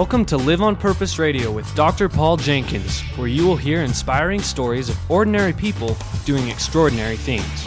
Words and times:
Welcome 0.00 0.24
to 0.26 0.38
Live 0.38 0.62
on 0.62 0.76
Purpose 0.76 1.18
Radio 1.18 1.52
with 1.52 1.74
Dr. 1.74 2.08
Paul 2.08 2.38
Jenkins, 2.38 3.02
where 3.16 3.28
you 3.28 3.46
will 3.46 3.58
hear 3.58 3.82
inspiring 3.82 4.40
stories 4.40 4.88
of 4.88 5.10
ordinary 5.10 5.52
people 5.52 5.94
doing 6.24 6.48
extraordinary 6.48 7.18
things. 7.18 7.66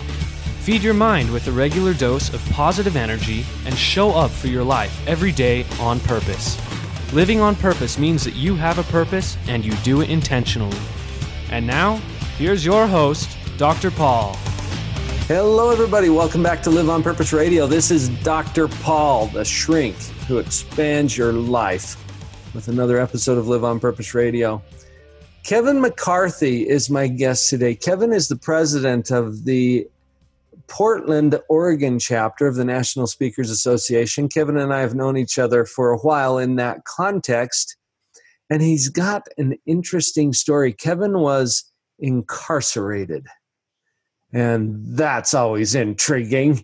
Feed 0.66 0.82
your 0.82 0.96
mind 0.96 1.32
with 1.32 1.48
a 1.48 1.52
regular 1.52 1.94
dose 1.94 2.34
of 2.34 2.44
positive 2.50 2.96
energy 2.96 3.46
and 3.68 3.76
show 3.76 4.10
up 4.10 4.32
for 4.32 4.48
your 4.48 4.64
life 4.64 5.08
every 5.08 5.32
day 5.32 5.64
on 5.80 6.00
purpose. 6.00 6.58
Living 7.14 7.40
on 7.40 7.56
purpose 7.56 8.00
means 8.00 8.24
that 8.24 8.34
you 8.36 8.56
have 8.56 8.80
a 8.80 8.92
purpose 8.92 9.38
and 9.48 9.64
you 9.64 9.74
do 9.84 10.02
it 10.02 10.10
intentionally. 10.10 10.80
And 11.52 11.68
now, 11.68 11.98
here's 12.40 12.66
your 12.66 12.88
host, 12.88 13.30
Dr. 13.60 13.92
Paul. 13.92 14.34
Hello, 15.28 15.70
everybody. 15.70 16.10
Welcome 16.10 16.42
back 16.42 16.64
to 16.64 16.72
Live 16.72 16.90
on 16.90 17.04
Purpose 17.04 17.32
Radio. 17.32 17.68
This 17.68 17.92
is 17.92 18.10
Dr. 18.10 18.68
Paul, 18.68 19.28
the 19.28 19.46
shrink 19.46 19.96
who 20.28 20.40
expands 20.40 21.18
your 21.18 21.32
life, 21.32 22.03
with 22.54 22.68
another 22.68 23.00
episode 23.00 23.38
of 23.38 23.48
Live 23.48 23.64
on 23.64 23.80
Purpose 23.80 24.14
Radio. 24.14 24.62
Kevin 25.44 25.82
McCarthy 25.82 26.68
is 26.68 26.90
my 26.90 27.08
guest 27.08 27.50
today. 27.50 27.76
Kevin 27.76 28.14
is 28.14 28.28
the 28.28 28.36
president 28.36 29.12
of 29.12 29.46
the 29.46 29.88
Portland, 30.68 31.40
Oregon 31.50 32.00
chapter 32.00 32.48
of 32.48 32.56
the 32.56 32.64
National 32.64 33.08
Speakers 33.08 33.50
Association. 33.50 34.30
Kevin 34.30 34.58
and 34.58 34.74
I 34.74 34.82
have 34.82 34.96
known 34.96 35.18
each 35.18 35.38
other 35.40 35.66
for 35.66 35.92
a 35.92 35.98
while 35.98 36.38
in 36.38 36.56
that 36.56 36.86
context, 36.86 37.76
and 38.50 38.62
he's 38.62 38.88
got 38.88 39.24
an 39.38 39.58
interesting 39.66 40.32
story. 40.32 40.72
Kevin 40.72 41.20
was 41.20 41.66
incarcerated, 42.00 43.28
and 44.32 44.80
that's 44.96 45.34
always 45.34 45.76
intriguing. 45.76 46.64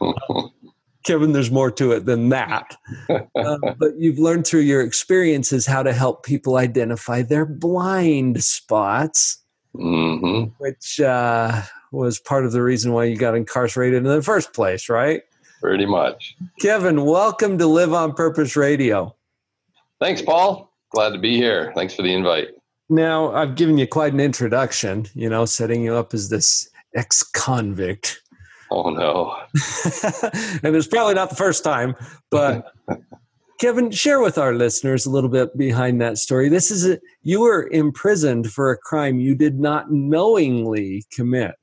Kevin, 1.04 1.32
there's 1.32 1.50
more 1.50 1.70
to 1.72 1.92
it 1.92 2.04
than 2.06 2.28
that. 2.30 2.76
Uh, 3.34 3.56
but 3.78 3.96
you've 3.96 4.18
learned 4.18 4.46
through 4.46 4.60
your 4.60 4.82
experiences 4.82 5.64
how 5.66 5.82
to 5.82 5.92
help 5.92 6.24
people 6.24 6.56
identify 6.56 7.22
their 7.22 7.46
blind 7.46 8.42
spots, 8.42 9.38
Mm-hmm. 9.74 10.52
which 10.58 11.00
uh, 11.00 11.62
was 11.92 12.18
part 12.18 12.44
of 12.44 12.52
the 12.52 12.62
reason 12.62 12.92
why 12.92 13.04
you 13.04 13.16
got 13.16 13.34
incarcerated 13.36 13.98
in 13.98 14.04
the 14.04 14.20
first 14.22 14.52
place, 14.52 14.88
right? 14.88 15.22
Pretty 15.60 15.86
much. 15.86 16.36
Kevin, 16.60 17.04
welcome 17.04 17.56
to 17.58 17.66
Live 17.66 17.92
on 17.92 18.12
Purpose 18.14 18.56
Radio. 18.56 19.14
Thanks, 20.00 20.22
Paul. 20.22 20.72
Glad 20.90 21.10
to 21.10 21.18
be 21.18 21.36
here. 21.36 21.72
Thanks 21.76 21.94
for 21.94 22.02
the 22.02 22.12
invite. 22.12 22.48
Now, 22.88 23.32
I've 23.32 23.54
given 23.54 23.78
you 23.78 23.86
quite 23.86 24.12
an 24.12 24.20
introduction, 24.20 25.06
you 25.14 25.28
know, 25.28 25.44
setting 25.44 25.82
you 25.82 25.94
up 25.94 26.12
as 26.14 26.28
this 26.30 26.68
ex 26.96 27.22
convict. 27.22 28.20
Oh 28.70 28.90
no. 28.90 29.36
and 30.62 30.76
it's 30.76 30.86
probably 30.86 31.14
not 31.14 31.30
the 31.30 31.36
first 31.36 31.64
time, 31.64 31.96
but 32.30 32.72
Kevin, 33.60 33.90
share 33.90 34.20
with 34.20 34.38
our 34.38 34.54
listeners 34.54 35.04
a 35.04 35.10
little 35.10 35.28
bit 35.28 35.56
behind 35.58 36.00
that 36.00 36.16
story. 36.16 36.48
This 36.48 36.70
is 36.70 36.88
a, 36.88 36.98
you 37.22 37.40
were 37.40 37.68
imprisoned 37.70 38.50
for 38.50 38.70
a 38.70 38.76
crime 38.78 39.20
you 39.20 39.34
did 39.34 39.60
not 39.60 39.92
knowingly 39.92 41.04
commit. 41.12 41.56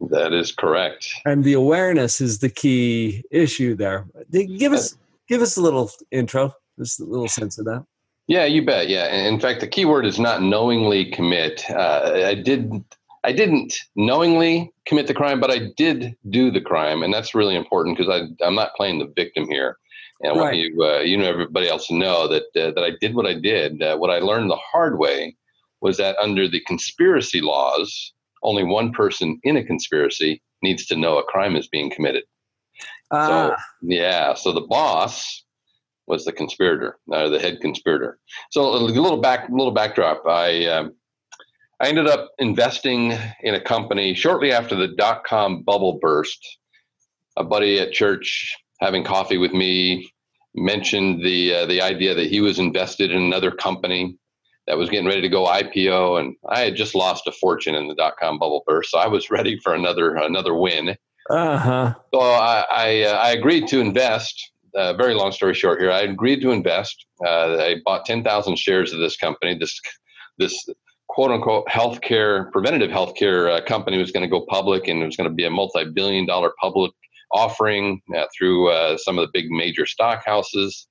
That 0.00 0.32
is 0.32 0.52
correct. 0.52 1.08
And 1.24 1.42
the 1.42 1.54
awareness 1.54 2.20
is 2.20 2.38
the 2.38 2.50
key 2.50 3.24
issue 3.30 3.74
there. 3.74 4.06
Give 4.30 4.72
us 4.72 4.96
give 5.28 5.42
us 5.42 5.56
a 5.56 5.60
little 5.60 5.90
intro, 6.10 6.52
just 6.78 7.00
a 7.00 7.04
little 7.04 7.28
sense 7.28 7.58
of 7.58 7.64
that. 7.64 7.84
Yeah, 8.28 8.44
you 8.44 8.64
bet. 8.64 8.88
Yeah. 8.88 9.12
In 9.12 9.40
fact, 9.40 9.60
the 9.60 9.68
key 9.68 9.84
word 9.84 10.04
is 10.04 10.18
not 10.18 10.42
knowingly 10.42 11.10
commit. 11.10 11.64
Uh, 11.70 12.22
I 12.26 12.34
did. 12.34 12.84
I 13.26 13.32
didn't 13.32 13.74
knowingly 13.96 14.72
commit 14.86 15.08
the 15.08 15.14
crime, 15.14 15.40
but 15.40 15.50
I 15.50 15.70
did 15.76 16.16
do 16.30 16.52
the 16.52 16.60
crime, 16.60 17.02
and 17.02 17.12
that's 17.12 17.34
really 17.34 17.56
important 17.56 17.98
because 17.98 18.30
I'm 18.40 18.54
not 18.54 18.76
playing 18.76 19.00
the 19.00 19.12
victim 19.16 19.48
here. 19.48 19.78
And 20.20 20.38
Right. 20.38 20.54
you, 20.54 20.82
uh, 20.82 21.00
you 21.00 21.16
know, 21.16 21.28
everybody 21.28 21.68
else 21.68 21.88
to 21.88 21.94
know 21.94 22.28
that 22.28 22.44
uh, 22.56 22.70
that 22.70 22.84
I 22.84 22.92
did 23.00 23.16
what 23.16 23.26
I 23.26 23.34
did. 23.34 23.82
Uh, 23.82 23.96
what 23.96 24.10
I 24.10 24.20
learned 24.20 24.48
the 24.48 24.56
hard 24.72 24.98
way 25.00 25.36
was 25.80 25.96
that 25.96 26.16
under 26.18 26.48
the 26.48 26.60
conspiracy 26.60 27.40
laws, 27.40 28.12
only 28.44 28.62
one 28.62 28.92
person 28.92 29.40
in 29.42 29.56
a 29.56 29.64
conspiracy 29.64 30.40
needs 30.62 30.86
to 30.86 30.96
know 30.96 31.18
a 31.18 31.24
crime 31.24 31.56
is 31.56 31.66
being 31.66 31.90
committed. 31.90 32.22
So 33.10 33.50
Ah, 33.50 33.56
yeah, 33.82 34.34
so 34.34 34.52
the 34.52 34.66
boss 34.68 35.44
was 36.06 36.24
the 36.24 36.32
conspirator, 36.32 36.98
uh, 37.12 37.28
the 37.28 37.40
head 37.40 37.58
conspirator. 37.60 38.18
So 38.52 38.62
a 38.62 38.78
little 38.78 39.20
back, 39.20 39.48
little 39.50 39.72
backdrop. 39.72 40.24
I 40.26 40.66
um, 40.66 40.94
I 41.80 41.88
ended 41.88 42.06
up 42.06 42.30
investing 42.38 43.12
in 43.42 43.54
a 43.54 43.60
company 43.60 44.14
shortly 44.14 44.52
after 44.52 44.74
the 44.74 44.88
dot 44.88 45.24
com 45.24 45.62
bubble 45.62 45.98
burst. 46.00 46.58
A 47.36 47.44
buddy 47.44 47.78
at 47.78 47.92
church 47.92 48.56
having 48.80 49.04
coffee 49.04 49.36
with 49.36 49.52
me 49.52 50.10
mentioned 50.54 51.22
the 51.22 51.54
uh, 51.54 51.66
the 51.66 51.82
idea 51.82 52.14
that 52.14 52.28
he 52.28 52.40
was 52.40 52.58
invested 52.58 53.10
in 53.10 53.22
another 53.22 53.50
company 53.50 54.16
that 54.66 54.78
was 54.78 54.88
getting 54.88 55.06
ready 55.06 55.20
to 55.20 55.28
go 55.28 55.44
IPO, 55.44 56.18
and 56.18 56.34
I 56.48 56.60
had 56.60 56.76
just 56.76 56.94
lost 56.94 57.26
a 57.26 57.32
fortune 57.32 57.74
in 57.74 57.88
the 57.88 57.94
dot 57.94 58.14
com 58.18 58.38
bubble 58.38 58.64
burst, 58.66 58.90
so 58.90 58.98
I 58.98 59.06
was 59.06 59.30
ready 59.30 59.58
for 59.62 59.74
another 59.74 60.16
another 60.16 60.54
win. 60.54 60.96
uh 61.30 61.58
huh. 61.58 61.94
So 62.14 62.20
I 62.20 62.64
I, 62.70 63.02
uh, 63.02 63.12
I 63.18 63.30
agreed 63.32 63.68
to 63.68 63.80
invest. 63.80 64.52
Uh, 64.74 64.92
very 64.94 65.14
long 65.14 65.32
story 65.32 65.54
short 65.54 65.80
here. 65.80 65.90
I 65.90 66.00
agreed 66.00 66.42
to 66.42 66.50
invest. 66.50 67.06
Uh, 67.24 67.56
I 67.58 67.76
bought 67.84 68.06
ten 68.06 68.24
thousand 68.24 68.58
shares 68.58 68.92
of 68.92 68.98
this 69.00 69.16
company. 69.16 69.56
This 69.58 69.78
this 70.38 70.68
quote 71.16 71.30
unquote 71.30 71.66
healthcare 71.66 72.52
preventative 72.52 72.90
healthcare 72.90 73.50
uh, 73.50 73.64
company 73.64 73.96
was 73.96 74.12
going 74.12 74.22
to 74.22 74.28
go 74.28 74.44
public, 74.50 74.86
and 74.86 75.02
it 75.02 75.06
was 75.06 75.16
going 75.16 75.28
to 75.28 75.34
be 75.34 75.46
a 75.46 75.50
multi 75.50 75.86
billion 75.86 76.26
dollar 76.26 76.52
public 76.60 76.92
offering 77.32 78.02
uh, 78.14 78.26
through 78.36 78.68
uh, 78.68 78.98
some 78.98 79.18
of 79.18 79.24
the 79.24 79.30
big 79.32 79.50
major 79.50 79.86
stock 79.86 80.22
houses. 80.26 80.86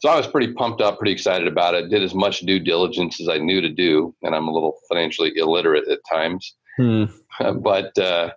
So 0.00 0.08
I 0.08 0.16
was 0.16 0.26
pretty 0.26 0.52
pumped 0.54 0.80
up, 0.80 0.98
pretty 0.98 1.12
excited 1.12 1.46
about 1.46 1.74
it. 1.74 1.88
Did 1.88 2.02
as 2.02 2.16
much 2.16 2.40
due 2.40 2.58
diligence 2.58 3.20
as 3.20 3.28
I 3.28 3.38
knew 3.38 3.60
to 3.60 3.68
do, 3.68 4.12
and 4.22 4.34
I'm 4.34 4.48
a 4.48 4.52
little 4.52 4.76
financially 4.88 5.32
illiterate 5.36 5.88
at 5.88 6.00
times. 6.10 6.56
Hmm. 6.76 7.04
but 7.62 7.96
uh, 7.96 8.30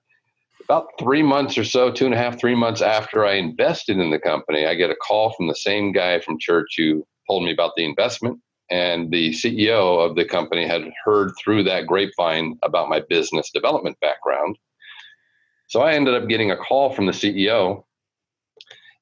about 0.65 0.85
three 0.99 1.23
months 1.23 1.57
or 1.57 1.63
so, 1.63 1.91
two 1.91 2.05
and 2.05 2.13
a 2.13 2.17
half, 2.17 2.39
three 2.39 2.55
months 2.55 2.81
after 2.83 3.25
I 3.25 3.33
invested 3.33 3.97
in 3.97 4.11
the 4.11 4.19
company, 4.19 4.67
I 4.67 4.75
get 4.75 4.91
a 4.91 4.95
call 4.95 5.33
from 5.33 5.47
the 5.47 5.55
same 5.55 5.93
guy 5.93 6.19
from 6.19 6.37
church 6.39 6.75
who 6.77 7.03
told 7.27 7.43
me 7.43 7.51
about 7.51 7.71
the 7.75 7.85
investment. 7.85 8.39
And 8.71 9.11
the 9.11 9.31
CEO 9.31 9.99
of 10.03 10.15
the 10.15 10.25
company 10.25 10.65
had 10.65 10.83
heard 11.03 11.33
through 11.37 11.63
that 11.63 11.87
grapevine 11.87 12.57
about 12.63 12.89
my 12.89 13.01
business 13.09 13.51
development 13.51 13.99
background. 13.99 14.57
So 15.67 15.81
I 15.81 15.93
ended 15.93 16.15
up 16.15 16.29
getting 16.29 16.51
a 16.51 16.57
call 16.57 16.93
from 16.93 17.05
the 17.05 17.11
CEO, 17.11 17.83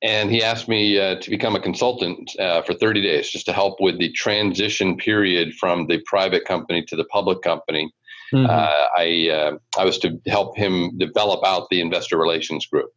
and 0.01 0.31
he 0.31 0.43
asked 0.43 0.67
me 0.67 0.99
uh, 0.99 1.15
to 1.19 1.29
become 1.29 1.55
a 1.55 1.59
consultant 1.59 2.31
uh, 2.39 2.61
for 2.63 2.73
30 2.73 3.01
days 3.01 3.29
just 3.29 3.45
to 3.45 3.53
help 3.53 3.79
with 3.79 3.99
the 3.99 4.11
transition 4.11 4.97
period 4.97 5.53
from 5.55 5.87
the 5.87 6.01
private 6.05 6.45
company 6.45 6.83
to 6.83 6.95
the 6.95 7.05
public 7.05 7.41
company 7.41 7.93
Mhm. 8.33 8.49
uh, 8.49 8.87
I 8.95 9.29
uh, 9.29 9.57
I 9.77 9.85
was 9.85 9.97
to 9.99 10.19
help 10.27 10.55
him 10.57 10.97
develop 10.97 11.43
out 11.45 11.67
the 11.69 11.81
investor 11.81 12.17
relations 12.17 12.65
group. 12.65 12.91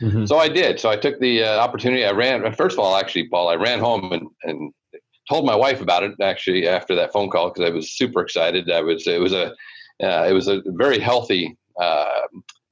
Mhm. 0.00 0.28
So 0.28 0.38
I 0.38 0.48
did. 0.48 0.80
So 0.80 0.90
I 0.90 0.96
took 0.96 1.18
the 1.20 1.44
uh, 1.44 1.58
opportunity. 1.58 2.04
I 2.04 2.12
ran. 2.12 2.40
First 2.54 2.74
of 2.74 2.80
all, 2.80 2.96
actually, 2.96 3.28
Paul, 3.28 3.48
I 3.48 3.56
ran 3.56 3.80
home 3.80 4.12
and 4.12 4.28
and 4.44 4.72
told 5.28 5.46
my 5.46 5.56
wife 5.56 5.80
about 5.80 6.02
it. 6.02 6.12
Actually, 6.20 6.68
after 6.68 6.94
that 6.94 7.12
phone 7.12 7.30
call, 7.30 7.50
because 7.50 7.68
I 7.68 7.72
was 7.72 7.92
super 7.92 8.20
excited. 8.20 8.70
I 8.70 8.80
was. 8.80 9.06
It 9.06 9.20
was 9.20 9.32
a. 9.32 9.52
Uh, 10.02 10.26
it 10.28 10.32
was 10.32 10.48
a 10.48 10.62
very 10.66 10.98
healthy. 10.98 11.56
Uh, 11.80 12.22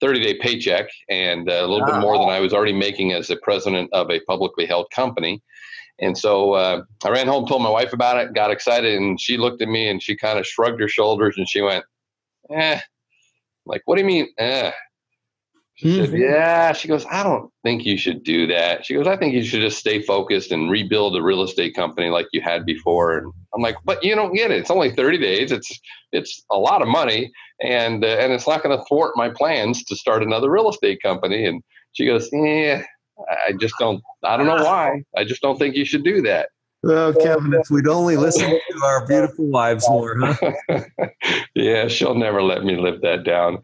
30 0.00 0.20
day 0.20 0.38
paycheck 0.38 0.88
and 1.08 1.48
a 1.48 1.66
little 1.66 1.84
bit 1.84 1.96
more 2.00 2.18
than 2.18 2.28
I 2.28 2.40
was 2.40 2.52
already 2.54 2.72
making 2.72 3.12
as 3.12 3.28
the 3.28 3.36
president 3.36 3.90
of 3.92 4.10
a 4.10 4.20
publicly 4.20 4.64
held 4.64 4.90
company. 4.90 5.42
And 6.00 6.16
so 6.16 6.54
uh, 6.54 6.82
I 7.04 7.10
ran 7.10 7.26
home, 7.26 7.46
told 7.46 7.62
my 7.62 7.68
wife 7.68 7.92
about 7.92 8.16
it, 8.16 8.32
got 8.32 8.50
excited, 8.50 8.94
and 8.94 9.20
she 9.20 9.36
looked 9.36 9.60
at 9.60 9.68
me 9.68 9.88
and 9.88 10.02
she 10.02 10.16
kind 10.16 10.38
of 10.38 10.46
shrugged 10.46 10.80
her 10.80 10.88
shoulders 10.88 11.34
and 11.36 11.48
she 11.48 11.60
went, 11.60 11.84
"Eh." 12.50 12.80
Like, 13.66 13.82
what 13.84 13.96
do 13.96 14.02
you 14.02 14.06
mean? 14.06 14.28
Eh. 14.38 14.72
She 15.80 15.96
said, 15.96 16.10
Mhm. 16.10 16.20
"Yeah." 16.20 16.72
She 16.72 16.88
goes, 16.88 17.06
"I 17.10 17.22
don't 17.22 17.50
think 17.62 17.86
you 17.86 17.96
should 17.96 18.22
do 18.22 18.46
that." 18.48 18.84
She 18.84 18.92
goes, 18.92 19.06
"I 19.06 19.16
think 19.16 19.32
you 19.32 19.42
should 19.42 19.62
just 19.62 19.78
stay 19.78 20.02
focused 20.02 20.52
and 20.52 20.70
rebuild 20.70 21.16
a 21.16 21.22
real 21.22 21.42
estate 21.42 21.74
company 21.74 22.10
like 22.10 22.26
you 22.32 22.42
had 22.42 22.66
before." 22.66 23.16
And 23.16 23.32
I'm 23.54 23.62
like, 23.62 23.76
"But 23.84 24.04
you 24.04 24.14
don't 24.14 24.34
get 24.34 24.50
it. 24.50 24.58
It's 24.58 24.70
only 24.70 24.90
30 24.90 25.16
days. 25.16 25.52
It's 25.52 25.80
it's 26.12 26.44
a 26.50 26.58
lot 26.58 26.82
of 26.82 26.88
money, 26.88 27.32
and 27.62 28.04
uh, 28.04 28.08
and 28.20 28.30
it's 28.32 28.46
not 28.46 28.62
going 28.62 28.76
to 28.76 28.84
thwart 28.84 29.12
my 29.16 29.30
plans 29.30 29.82
to 29.84 29.96
start 29.96 30.22
another 30.22 30.50
real 30.50 30.68
estate 30.68 31.02
company." 31.02 31.46
And 31.46 31.62
she 31.92 32.04
goes, 32.04 32.28
"Yeah." 32.30 32.84
I 33.48 33.52
just 33.52 33.74
don't. 33.78 34.02
I 34.22 34.36
don't 34.36 34.46
know 34.46 34.64
why. 34.64 35.02
I 35.16 35.24
just 35.24 35.42
don't 35.42 35.58
think 35.58 35.76
you 35.76 35.84
should 35.84 36.04
do 36.04 36.22
that. 36.22 36.50
Well, 36.82 37.12
Kevin, 37.12 37.52
if 37.52 37.68
we'd 37.70 37.86
only 37.86 38.16
listen 38.16 38.48
to 38.48 38.84
our 38.84 39.06
beautiful 39.08 39.46
wives 39.48 39.86
more, 39.88 40.16
huh? 40.18 40.52
yeah, 41.54 41.88
she'll 41.88 42.14
never 42.14 42.42
let 42.42 42.64
me 42.64 42.76
live 42.76 43.02
that 43.02 43.22
down. 43.24 43.58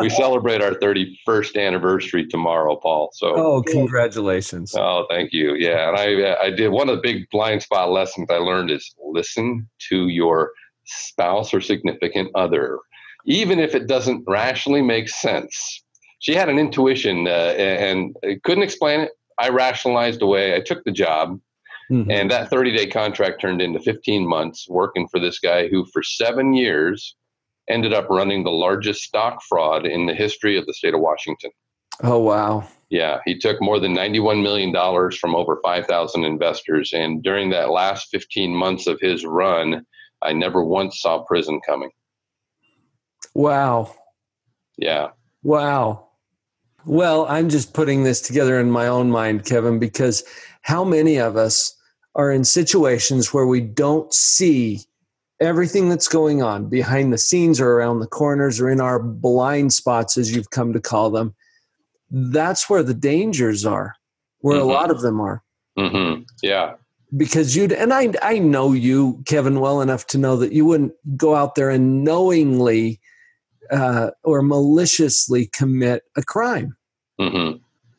we 0.00 0.08
celebrate 0.08 0.62
our 0.62 0.72
31st 0.72 1.60
anniversary 1.60 2.26
tomorrow, 2.26 2.76
Paul. 2.76 3.10
So, 3.12 3.34
Oh, 3.36 3.62
congratulations. 3.62 4.74
oh, 4.74 5.04
thank 5.10 5.32
you. 5.34 5.54
Yeah, 5.54 5.88
and 5.90 5.98
I 5.98 6.36
I 6.42 6.50
did 6.50 6.68
one 6.68 6.88
of 6.88 6.96
the 6.96 7.02
big 7.02 7.28
blind 7.30 7.62
spot 7.62 7.90
lessons 7.90 8.28
I 8.30 8.36
learned 8.38 8.70
is 8.70 8.94
listen 9.04 9.68
to 9.90 10.08
your 10.08 10.52
spouse 10.86 11.52
or 11.52 11.60
significant 11.60 12.30
other, 12.34 12.78
even 13.26 13.58
if 13.58 13.74
it 13.74 13.86
doesn't 13.86 14.24
rationally 14.26 14.82
make 14.82 15.10
sense. 15.10 15.82
She 16.20 16.34
had 16.34 16.48
an 16.48 16.58
intuition 16.58 17.26
uh, 17.26 17.54
and, 17.58 18.16
and 18.22 18.42
couldn't 18.44 18.62
explain 18.62 19.00
it. 19.00 19.10
I 19.38 19.48
rationalized 19.50 20.22
away. 20.22 20.54
I 20.54 20.60
took 20.60 20.82
the 20.84 20.92
job. 20.92 21.38
Mm-hmm. 21.92 22.10
And 22.10 22.30
that 22.30 22.48
30 22.48 22.74
day 22.74 22.86
contract 22.86 23.40
turned 23.40 23.60
into 23.60 23.78
15 23.78 24.26
months 24.26 24.66
working 24.68 25.06
for 25.08 25.20
this 25.20 25.38
guy 25.38 25.68
who, 25.68 25.84
for 25.92 26.02
seven 26.02 26.54
years, 26.54 27.14
ended 27.68 27.92
up 27.92 28.08
running 28.08 28.44
the 28.44 28.50
largest 28.50 29.02
stock 29.02 29.42
fraud 29.46 29.84
in 29.84 30.06
the 30.06 30.14
history 30.14 30.56
of 30.56 30.64
the 30.64 30.72
state 30.72 30.94
of 30.94 31.00
Washington. 31.00 31.50
Oh, 32.02 32.18
wow. 32.18 32.66
Yeah, 32.88 33.18
he 33.26 33.38
took 33.38 33.60
more 33.60 33.78
than 33.78 33.94
$91 33.94 34.42
million 34.42 34.72
from 35.12 35.34
over 35.34 35.60
5,000 35.62 36.24
investors. 36.24 36.92
And 36.94 37.22
during 37.22 37.50
that 37.50 37.70
last 37.70 38.08
15 38.10 38.54
months 38.54 38.86
of 38.86 38.98
his 39.00 39.26
run, 39.26 39.84
I 40.22 40.32
never 40.32 40.64
once 40.64 41.00
saw 41.00 41.22
prison 41.24 41.60
coming. 41.66 41.90
Wow. 43.34 43.94
Yeah. 44.78 45.08
Wow. 45.42 46.08
Well, 46.86 47.26
I'm 47.26 47.50
just 47.50 47.74
putting 47.74 48.02
this 48.02 48.22
together 48.22 48.58
in 48.58 48.70
my 48.70 48.86
own 48.88 49.10
mind, 49.10 49.44
Kevin, 49.44 49.78
because 49.78 50.24
how 50.62 50.84
many 50.84 51.18
of 51.18 51.36
us 51.36 51.76
are 52.14 52.30
in 52.30 52.44
situations 52.44 53.32
where 53.32 53.46
we 53.46 53.60
don't 53.60 54.12
see 54.12 54.80
everything 55.40 55.88
that's 55.88 56.08
going 56.08 56.42
on 56.42 56.68
behind 56.68 57.12
the 57.12 57.18
scenes 57.18 57.60
or 57.60 57.72
around 57.72 58.00
the 58.00 58.06
corners 58.06 58.60
or 58.60 58.70
in 58.70 58.80
our 58.80 58.98
blind 58.98 59.72
spots, 59.72 60.16
as 60.16 60.34
you've 60.34 60.50
come 60.50 60.72
to 60.72 60.80
call 60.80 61.10
them? 61.10 61.34
That's 62.10 62.68
where 62.68 62.82
the 62.82 62.94
dangers 62.94 63.64
are, 63.64 63.94
where 64.40 64.58
mm-hmm. 64.58 64.68
a 64.68 64.72
lot 64.72 64.90
of 64.90 65.00
them 65.00 65.20
are. 65.20 65.42
Mm-hmm. 65.78 66.22
Yeah. 66.42 66.74
Because 67.16 67.56
you'd, 67.56 67.72
and 67.72 67.92
I, 67.92 68.12
I 68.22 68.38
know 68.38 68.72
you, 68.72 69.22
Kevin, 69.26 69.60
well 69.60 69.80
enough 69.80 70.06
to 70.08 70.18
know 70.18 70.36
that 70.36 70.52
you 70.52 70.64
wouldn't 70.64 70.94
go 71.16 71.34
out 71.34 71.54
there 71.54 71.70
and 71.70 72.04
knowingly 72.04 73.00
uh, 73.70 74.10
or 74.22 74.42
maliciously 74.42 75.46
commit 75.46 76.04
a 76.16 76.22
crime. 76.22 76.76
Mm-hmm. 77.20 77.58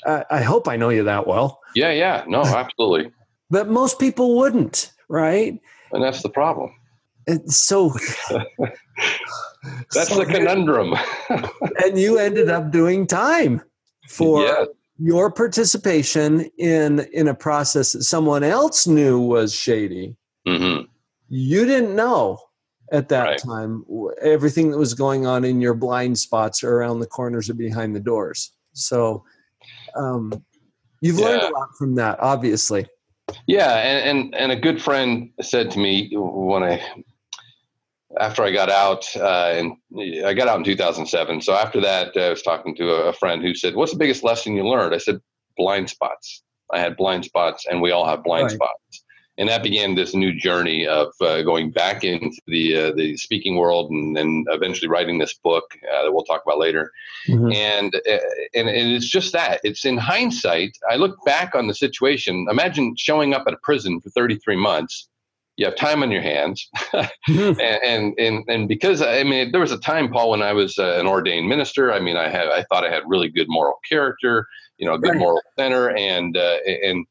I, 0.10 0.26
I 0.30 0.42
hope 0.42 0.68
I 0.68 0.78
know 0.78 0.90
you 0.90 1.04
that 1.04 1.28
well. 1.28 1.62
Yeah, 1.76 1.92
yeah, 1.92 2.24
no, 2.28 2.42
absolutely. 2.42 3.12
but 3.54 3.70
most 3.70 4.00
people 4.00 4.36
wouldn't, 4.36 4.92
right? 5.10 5.60
And 5.92 6.04
that's 6.04 6.24
the 6.24 6.30
problem. 6.30 6.72
And 7.28 7.54
so 7.54 7.90
that's 9.94 10.10
so 10.10 10.18
the 10.18 10.26
conundrum. 10.26 10.96
and 11.86 11.98
you 11.98 12.18
ended 12.18 12.50
up 12.50 12.72
doing 12.72 13.06
time 13.06 13.62
for 14.10 14.44
yeah. 14.44 14.66
your 14.98 15.32
participation 15.32 16.50
in 16.58 17.02
in 17.14 17.28
a 17.28 17.36
process 17.36 17.92
that 17.92 18.04
someone 18.04 18.44
else 18.44 18.88
knew 18.88 19.20
was 19.20 19.54
shady. 19.54 20.16
Mm-hmm. 20.48 20.86
You 21.30 21.66
didn't 21.66 21.96
know 21.96 22.40
at 22.92 23.10
that 23.10 23.24
right. 23.24 23.38
time 23.38 23.84
everything 24.24 24.72
that 24.72 24.80
was 24.80 24.96
going 24.96 25.28
on 25.28 25.46
in 25.46 25.62
your 25.62 25.76
blind 25.76 26.18
spots 26.18 26.64
or 26.64 26.78
around 26.78 27.02
the 27.02 27.08
corners 27.08 27.50
or 27.50 27.54
behind 27.54 27.96
the 27.96 28.00
doors 28.00 28.52
so 28.74 29.24
um, 29.96 30.32
you've 31.02 31.18
yeah. 31.18 31.26
learned 31.26 31.42
a 31.44 31.50
lot 31.50 31.70
from 31.78 31.96
that 31.96 32.20
obviously 32.20 32.86
yeah 33.48 33.76
and, 33.78 34.10
and 34.10 34.36
and 34.36 34.52
a 34.52 34.56
good 34.56 34.82
friend 34.82 35.30
said 35.42 35.72
to 35.72 35.80
me 35.80 36.12
when 36.14 36.64
i 36.64 36.82
after 38.20 38.44
i 38.44 38.52
got 38.52 38.70
out 38.70 39.06
uh, 39.18 39.54
and 39.56 39.74
i 40.26 40.34
got 40.34 40.48
out 40.48 40.58
in 40.58 40.64
2007 40.64 41.42
so 41.42 41.54
after 41.54 41.82
that 41.82 42.16
i 42.16 42.30
was 42.30 42.42
talking 42.42 42.76
to 42.76 42.90
a 42.90 43.14
friend 43.14 43.42
who 43.42 43.54
said 43.54 43.76
what's 43.76 43.92
the 43.92 43.98
biggest 43.98 44.24
lesson 44.24 44.56
you 44.56 44.68
learned? 44.68 44.94
I 44.94 45.00
said 45.00 45.20
blind 45.58 45.90
spots. 45.90 46.44
I 46.72 46.80
had 46.80 46.98
blind 46.98 47.26
spots 47.26 47.66
and 47.70 47.82
we 47.82 47.92
all 47.92 48.08
have 48.08 48.24
blind 48.24 48.46
right. 48.46 48.52
spots 48.52 49.03
and 49.38 49.50
that 49.50 49.64
began 49.64 49.96
this 49.96 50.14
new 50.14 50.34
journey 50.34 50.88
of 50.88 51.12
uh, 51.22 51.42
going 51.42 51.72
back 51.72 52.04
into 52.04 52.40
the 52.48 52.76
uh, 52.76 52.92
the 52.96 53.18
speaking 53.18 53.56
world 53.56 53.90
and 53.92 54.16
then 54.16 54.46
eventually 54.50 54.88
writing 54.88 55.18
this 55.18 55.34
book 55.34 55.66
uh, 55.92 56.04
that 56.04 56.12
we'll 56.12 56.24
talk 56.24 56.44
about 56.46 56.60
later 56.60 56.92
mm-hmm. 57.28 57.52
and, 57.52 57.96
uh, 57.96 58.18
and 58.54 58.70
and 58.70 58.92
it's 58.92 59.08
just 59.08 59.34
that 59.34 59.60
it's 59.64 59.86
in 59.86 59.98
hindsight 59.98 60.78
i 60.90 60.96
look 60.96 61.18
back 61.26 61.56
on 61.56 61.68
the 61.68 61.74
situation 61.74 62.46
imagine 62.50 62.96
showing 62.98 63.34
up 63.34 63.44
at 63.48 63.54
a 63.54 63.60
prison 63.64 64.00
for 64.00 64.10
33 64.12 64.56
months 64.56 65.10
you 65.56 65.66
have 65.66 65.76
time 65.76 66.02
on 66.02 66.10
your 66.10 66.22
hands 66.22 66.68
mm-hmm. 66.94 67.60
and, 67.60 68.14
and 68.18 68.44
and 68.48 68.68
because 68.68 69.02
i 69.02 69.24
mean 69.24 69.52
there 69.52 69.62
was 69.62 69.72
a 69.72 69.80
time 69.80 70.12
paul 70.12 70.32
when 70.32 70.42
i 70.42 70.54
was 70.54 70.78
uh, 70.78 70.98
an 71.00 71.08
ordained 71.08 71.48
minister 71.48 71.92
i 71.92 72.00
mean 72.00 72.18
i 72.18 72.30
had 72.30 72.48
i 72.48 72.64
thought 72.64 72.84
i 72.84 72.90
had 72.90 73.04
really 73.08 73.30
good 73.30 73.48
moral 73.50 73.80
character 73.88 74.48
you 74.78 74.88
know 74.88 74.98
good 74.98 75.12
right. 75.12 75.20
moral 75.20 75.42
center 75.58 75.92
and 75.92 76.36
uh, 76.36 76.58
and 76.66 77.06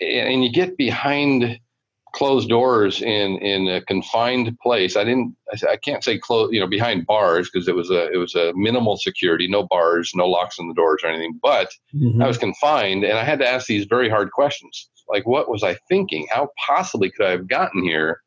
and 0.00 0.44
you 0.44 0.50
get 0.50 0.76
behind 0.76 1.58
closed 2.14 2.48
doors 2.48 3.02
in 3.02 3.38
in 3.38 3.68
a 3.68 3.82
confined 3.82 4.56
place. 4.60 4.96
I 4.96 5.04
didn't. 5.04 5.36
I 5.68 5.76
can't 5.76 6.02
say 6.02 6.18
close. 6.18 6.50
You 6.52 6.60
know, 6.60 6.66
behind 6.66 7.06
bars 7.06 7.50
because 7.50 7.68
it 7.68 7.74
was 7.74 7.90
a 7.90 8.10
it 8.12 8.16
was 8.16 8.34
a 8.34 8.52
minimal 8.54 8.96
security, 8.96 9.48
no 9.48 9.64
bars, 9.64 10.12
no 10.14 10.26
locks 10.26 10.58
on 10.58 10.68
the 10.68 10.74
doors 10.74 11.02
or 11.02 11.10
anything. 11.10 11.38
But 11.42 11.68
mm-hmm. 11.94 12.22
I 12.22 12.26
was 12.26 12.38
confined, 12.38 13.04
and 13.04 13.18
I 13.18 13.24
had 13.24 13.40
to 13.40 13.48
ask 13.48 13.66
these 13.66 13.84
very 13.84 14.08
hard 14.08 14.30
questions, 14.30 14.88
like 15.08 15.26
what 15.26 15.50
was 15.50 15.62
I 15.62 15.76
thinking? 15.88 16.26
How 16.30 16.48
possibly 16.66 17.10
could 17.10 17.26
I 17.26 17.30
have 17.30 17.48
gotten 17.48 17.82
here? 17.82 18.20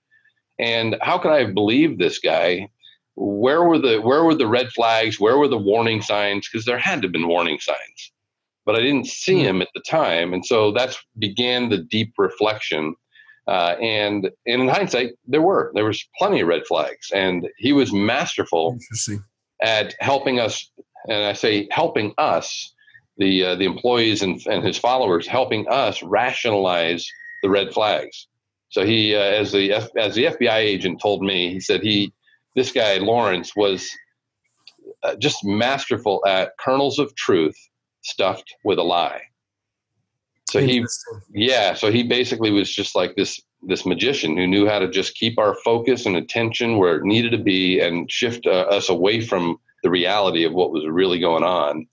And 0.59 0.97
how 1.01 1.17
could 1.17 1.31
I 1.31 1.43
have 1.43 1.53
believed 1.53 1.99
this 1.99 2.19
guy? 2.19 2.69
Where 3.15 3.63
were 3.63 3.79
the 3.79 3.99
where 3.99 4.23
were 4.23 4.35
the 4.35 4.47
red 4.47 4.69
flags? 4.69 5.19
Where 5.19 5.37
were 5.37 5.47
the 5.47 5.57
warning 5.57 6.01
signs? 6.01 6.47
Because 6.47 6.65
there 6.65 6.77
had 6.77 7.01
to 7.01 7.07
have 7.07 7.13
been 7.13 7.27
warning 7.27 7.59
signs 7.59 8.11
but 8.67 8.75
I 8.75 8.81
didn't 8.81 9.07
see 9.07 9.39
him 9.39 9.61
at 9.61 9.69
the 9.73 9.81
time. 9.87 10.33
And 10.33 10.45
so 10.45 10.71
that's 10.73 10.97
began 11.17 11.69
the 11.69 11.77
deep 11.77 12.13
reflection. 12.17 12.95
Uh, 13.47 13.75
and, 13.81 14.25
and 14.45 14.61
in 14.61 14.67
hindsight, 14.67 15.13
there 15.25 15.41
were 15.41 15.71
there 15.73 15.85
was 15.85 16.05
plenty 16.19 16.41
of 16.41 16.49
red 16.49 16.67
flags, 16.67 17.09
and 17.15 17.47
he 17.57 17.71
was 17.71 17.93
masterful 17.93 18.77
at 19.63 19.95
helping 20.01 20.41
us. 20.41 20.69
And 21.07 21.23
I 21.23 21.31
say 21.31 21.69
helping 21.71 22.13
us, 22.17 22.73
the 23.17 23.45
uh, 23.45 23.55
the 23.55 23.63
employees 23.63 24.21
and, 24.21 24.45
and 24.47 24.65
his 24.65 24.77
followers, 24.77 25.25
helping 25.25 25.65
us 25.69 26.03
rationalize 26.03 27.07
the 27.43 27.49
red 27.49 27.71
flags. 27.71 28.27
So 28.67 28.85
he, 28.85 29.15
uh, 29.15 29.19
as 29.19 29.53
the 29.53 29.71
F, 29.71 29.87
as 29.97 30.13
the 30.13 30.25
FBI 30.25 30.57
agent 30.57 30.99
told 31.01 31.21
me, 31.23 31.53
he 31.53 31.61
said 31.61 31.81
he 31.81 32.11
this 32.57 32.73
guy 32.73 32.97
Lawrence 32.97 33.55
was 33.55 33.89
uh, 35.03 35.15
just 35.15 35.45
masterful 35.45 36.21
at 36.27 36.51
kernels 36.59 36.99
of 36.99 37.15
truth 37.15 37.55
stuffed 38.07 38.55
with 38.63 38.79
a 38.79 38.83
lie. 38.83 39.21
So 40.49 40.61
he, 40.61 40.85
yeah, 41.33 41.73
so 41.73 41.91
he 41.91 42.03
basically 42.03 42.51
was 42.51 42.73
just 42.73 42.95
like 42.95 43.15
this 43.15 43.41
this 43.63 43.85
magician 43.85 44.37
who 44.37 44.47
knew 44.47 44.67
how 44.67 44.79
to 44.79 44.89
just 44.89 45.15
keep 45.15 45.37
our 45.37 45.55
focus 45.65 46.05
and 46.05 46.15
attention 46.15 46.77
where 46.77 46.95
it 46.97 47.03
needed 47.03 47.31
to 47.31 47.37
be 47.37 47.79
and 47.79 48.09
shift 48.09 48.45
uh, 48.45 48.65
us 48.69 48.87
away 48.87 49.19
from 49.19 49.57
the 49.83 49.89
reality 49.89 50.43
of 50.43 50.53
what 50.53 50.71
was 50.71 50.85
really 50.87 51.19
going 51.19 51.43
on. 51.43 51.87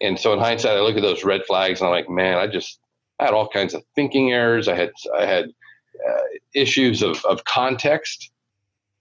And 0.00 0.18
so 0.18 0.32
in 0.32 0.38
hindsight, 0.38 0.76
I 0.76 0.80
look 0.80 0.96
at 0.96 1.02
those 1.02 1.24
red 1.24 1.44
flags 1.46 1.80
and 1.80 1.88
I'm 1.88 1.94
like, 1.94 2.10
man, 2.10 2.36
I 2.36 2.46
just 2.46 2.78
I 3.18 3.24
had 3.24 3.34
all 3.34 3.48
kinds 3.48 3.74
of 3.74 3.82
thinking 3.94 4.32
errors. 4.32 4.68
I 4.68 4.76
had 4.76 4.92
I 5.16 5.26
had 5.26 5.46
uh, 5.46 6.22
issues 6.54 7.02
of 7.02 7.24
of 7.24 7.44
context. 7.44 8.30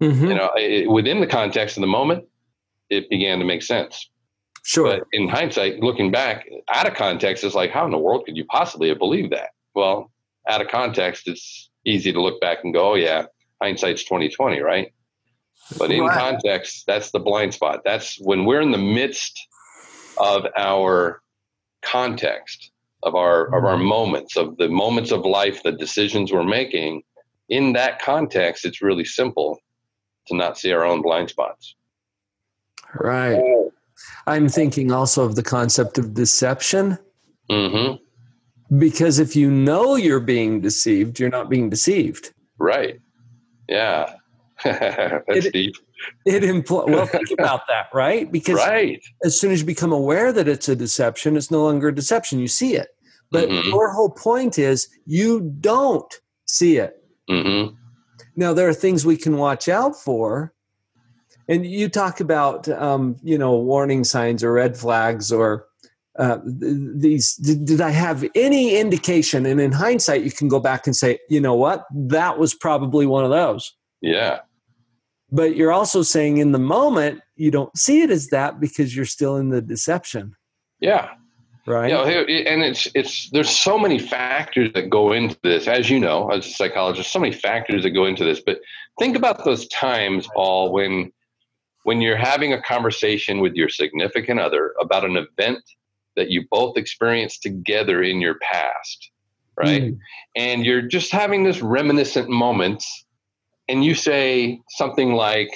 Mm-hmm. 0.01 0.25
You 0.25 0.35
know, 0.35 0.51
it, 0.55 0.89
within 0.89 1.21
the 1.21 1.27
context 1.27 1.77
of 1.77 1.81
the 1.81 1.87
moment, 1.87 2.25
it 2.89 3.09
began 3.09 3.39
to 3.39 3.45
make 3.45 3.63
sense. 3.63 4.09
Sure. 4.63 4.99
But 4.99 5.07
in 5.11 5.27
hindsight, 5.27 5.79
looking 5.79 6.11
back, 6.11 6.47
out 6.71 6.87
of 6.87 6.93
context, 6.93 7.43
it's 7.43 7.55
like, 7.55 7.71
how 7.71 7.85
in 7.85 7.91
the 7.91 7.97
world 7.97 8.25
could 8.25 8.37
you 8.37 8.45
possibly 8.45 8.89
have 8.89 8.99
believed 8.99 9.31
that? 9.31 9.49
Well, 9.73 10.11
out 10.47 10.61
of 10.61 10.67
context, 10.67 11.27
it's 11.27 11.69
easy 11.85 12.13
to 12.13 12.21
look 12.21 12.39
back 12.41 12.59
and 12.63 12.73
go, 12.73 12.91
oh 12.91 12.95
yeah, 12.95 13.25
hindsight's 13.61 14.03
twenty 14.03 14.29
twenty, 14.29 14.61
right? 14.61 14.93
But 15.77 15.91
in 15.91 16.01
right. 16.01 16.17
context, 16.17 16.83
that's 16.85 17.11
the 17.11 17.19
blind 17.19 17.53
spot. 17.53 17.81
That's 17.85 18.17
when 18.19 18.45
we're 18.45 18.61
in 18.61 18.71
the 18.71 18.77
midst 18.77 19.39
of 20.17 20.45
our 20.57 21.21
context 21.81 22.71
of 23.03 23.15
our 23.15 23.47
of 23.47 23.63
our 23.63 23.75
mm-hmm. 23.75 23.85
moments 23.85 24.37
of 24.37 24.57
the 24.57 24.69
moments 24.69 25.11
of 25.11 25.25
life, 25.25 25.63
the 25.63 25.71
decisions 25.71 26.31
we're 26.31 26.43
making. 26.43 27.03
In 27.49 27.73
that 27.73 28.01
context, 28.01 28.65
it's 28.65 28.81
really 28.81 29.05
simple 29.05 29.59
to 30.27 30.35
not 30.35 30.57
see 30.57 30.71
our 30.71 30.85
own 30.85 31.01
blind 31.01 31.29
spots. 31.29 31.75
Right. 32.93 33.41
I'm 34.27 34.49
thinking 34.49 34.91
also 34.91 35.25
of 35.25 35.35
the 35.35 35.43
concept 35.43 35.97
of 35.97 36.13
deception. 36.13 36.97
Mm-hmm. 37.49 38.77
Because 38.77 39.19
if 39.19 39.35
you 39.35 39.51
know 39.51 39.95
you're 39.95 40.21
being 40.21 40.61
deceived, 40.61 41.19
you're 41.19 41.29
not 41.29 41.49
being 41.49 41.69
deceived. 41.69 42.33
Right. 42.57 42.99
Yeah. 43.67 44.13
That's 44.63 45.45
it, 45.47 45.53
deep. 45.53 45.75
It 46.25 46.43
impl- 46.43 46.87
well, 46.87 47.05
think 47.05 47.31
about 47.39 47.67
that, 47.67 47.87
right? 47.93 48.31
Because 48.31 48.55
right. 48.55 49.03
as 49.23 49.39
soon 49.39 49.51
as 49.51 49.61
you 49.61 49.65
become 49.65 49.91
aware 49.91 50.31
that 50.31 50.47
it's 50.47 50.69
a 50.69 50.75
deception, 50.75 51.35
it's 51.35 51.51
no 51.51 51.63
longer 51.63 51.89
a 51.89 51.95
deception. 51.95 52.39
You 52.39 52.47
see 52.47 52.75
it. 52.75 52.89
But 53.31 53.49
mm-hmm. 53.49 53.69
your 53.69 53.91
whole 53.91 54.09
point 54.09 54.59
is 54.59 54.87
you 55.05 55.41
don't 55.59 56.13
see 56.45 56.77
it. 56.77 56.95
Mm-hmm. 57.29 57.75
Now, 58.35 58.53
there 58.53 58.67
are 58.67 58.73
things 58.73 59.05
we 59.05 59.17
can 59.17 59.37
watch 59.37 59.67
out 59.67 59.95
for 59.95 60.53
and 61.51 61.65
you 61.65 61.89
talk 61.89 62.21
about 62.21 62.67
um, 62.69 63.17
you 63.21 63.37
know 63.37 63.55
warning 63.57 64.03
signs 64.03 64.43
or 64.43 64.53
red 64.53 64.77
flags 64.77 65.31
or 65.31 65.67
uh, 66.17 66.39
these 66.45 67.35
did, 67.35 67.65
did, 67.65 67.81
i 67.81 67.89
have 67.89 68.25
any 68.35 68.77
indication? 68.77 69.45
And 69.45 69.59
in 69.59 69.71
hindsight 69.71 70.23
you 70.23 70.31
can 70.31 70.47
go 70.47 70.59
back 70.59 70.87
and 70.87 70.95
say 70.95 71.19
you 71.29 71.41
know 71.41 71.55
what? 71.55 71.85
That 71.93 72.39
was 72.39 72.53
probably 72.53 73.05
one 73.05 73.25
of 73.25 73.31
those. 73.31 73.73
Yeah. 74.01 74.39
But 75.29 75.55
you're 75.55 75.71
also 75.71 76.03
saying 76.03 76.37
in 76.37 76.51
the 76.53 76.59
moment 76.59 77.21
you 77.35 77.51
don't 77.51 77.75
see 77.77 78.01
it 78.01 78.11
as 78.11 78.27
that 78.27 78.59
because 78.59 78.95
you're 78.95 79.05
still 79.05 79.35
in 79.35 79.49
the 79.49 79.61
deception. 79.61 80.35
Yeah. 80.79 81.09
Right? 81.67 81.89
You 81.89 81.95
know, 81.95 82.03
and 82.05 82.63
it's 82.63 82.87
it's 82.95 83.29
there's 83.31 83.49
so 83.49 83.77
many 83.77 83.99
factors 83.99 84.71
that 84.73 84.89
go 84.89 85.11
into 85.11 85.37
this, 85.43 85.67
as 85.67 85.89
you 85.89 85.99
know, 85.99 86.29
as 86.29 86.45
a 86.47 86.49
psychologist, 86.49 87.11
so 87.11 87.19
many 87.19 87.33
factors 87.33 87.83
that 87.83 87.91
go 87.91 88.05
into 88.05 88.23
this. 88.23 88.41
But 88.43 88.59
think 88.99 89.15
about 89.15 89.45
those 89.45 89.67
times, 89.67 90.27
Paul, 90.33 90.71
when 90.71 91.11
when 91.83 92.01
you're 92.01 92.17
having 92.17 92.53
a 92.53 92.61
conversation 92.61 93.39
with 93.39 93.53
your 93.53 93.69
significant 93.69 94.39
other 94.39 94.73
about 94.79 95.05
an 95.05 95.17
event 95.17 95.63
that 96.15 96.29
you 96.29 96.45
both 96.49 96.77
experienced 96.77 97.41
together 97.41 98.03
in 98.03 98.19
your 98.21 98.35
past, 98.39 99.11
right? 99.57 99.83
Mm. 99.83 99.97
And 100.35 100.65
you're 100.65 100.81
just 100.81 101.11
having 101.11 101.43
this 101.43 101.61
reminiscent 101.61 102.29
moment, 102.29 102.83
and 103.67 103.83
you 103.83 103.95
say 103.95 104.61
something 104.69 105.13
like, 105.13 105.49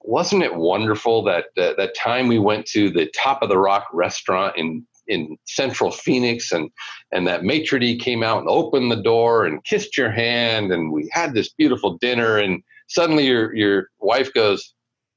wasn't 0.00 0.42
it 0.42 0.54
wonderful 0.54 1.24
that 1.24 1.46
uh, 1.58 1.74
that 1.76 1.96
time 1.96 2.28
we 2.28 2.38
went 2.38 2.64
to 2.66 2.90
the 2.90 3.10
top 3.16 3.42
of 3.42 3.48
the 3.48 3.58
rock 3.58 3.86
restaurant 3.92 4.56
in 4.56 4.86
in 5.08 5.36
central 5.46 5.90
phoenix 5.90 6.50
and 6.50 6.70
and 7.12 7.26
that 7.26 7.44
maitre 7.44 7.78
d 7.78 7.96
came 7.96 8.22
out 8.24 8.40
and 8.40 8.48
opened 8.48 8.90
the 8.90 9.02
door 9.02 9.44
and 9.44 9.64
kissed 9.64 9.96
your 9.96 10.10
hand 10.10 10.72
and 10.72 10.90
we 10.90 11.08
had 11.12 11.32
this 11.32 11.52
beautiful 11.52 11.96
dinner 11.98 12.38
and 12.38 12.62
suddenly 12.88 13.24
your 13.26 13.54
your 13.54 13.88
wife 14.00 14.32
goes 14.32 14.74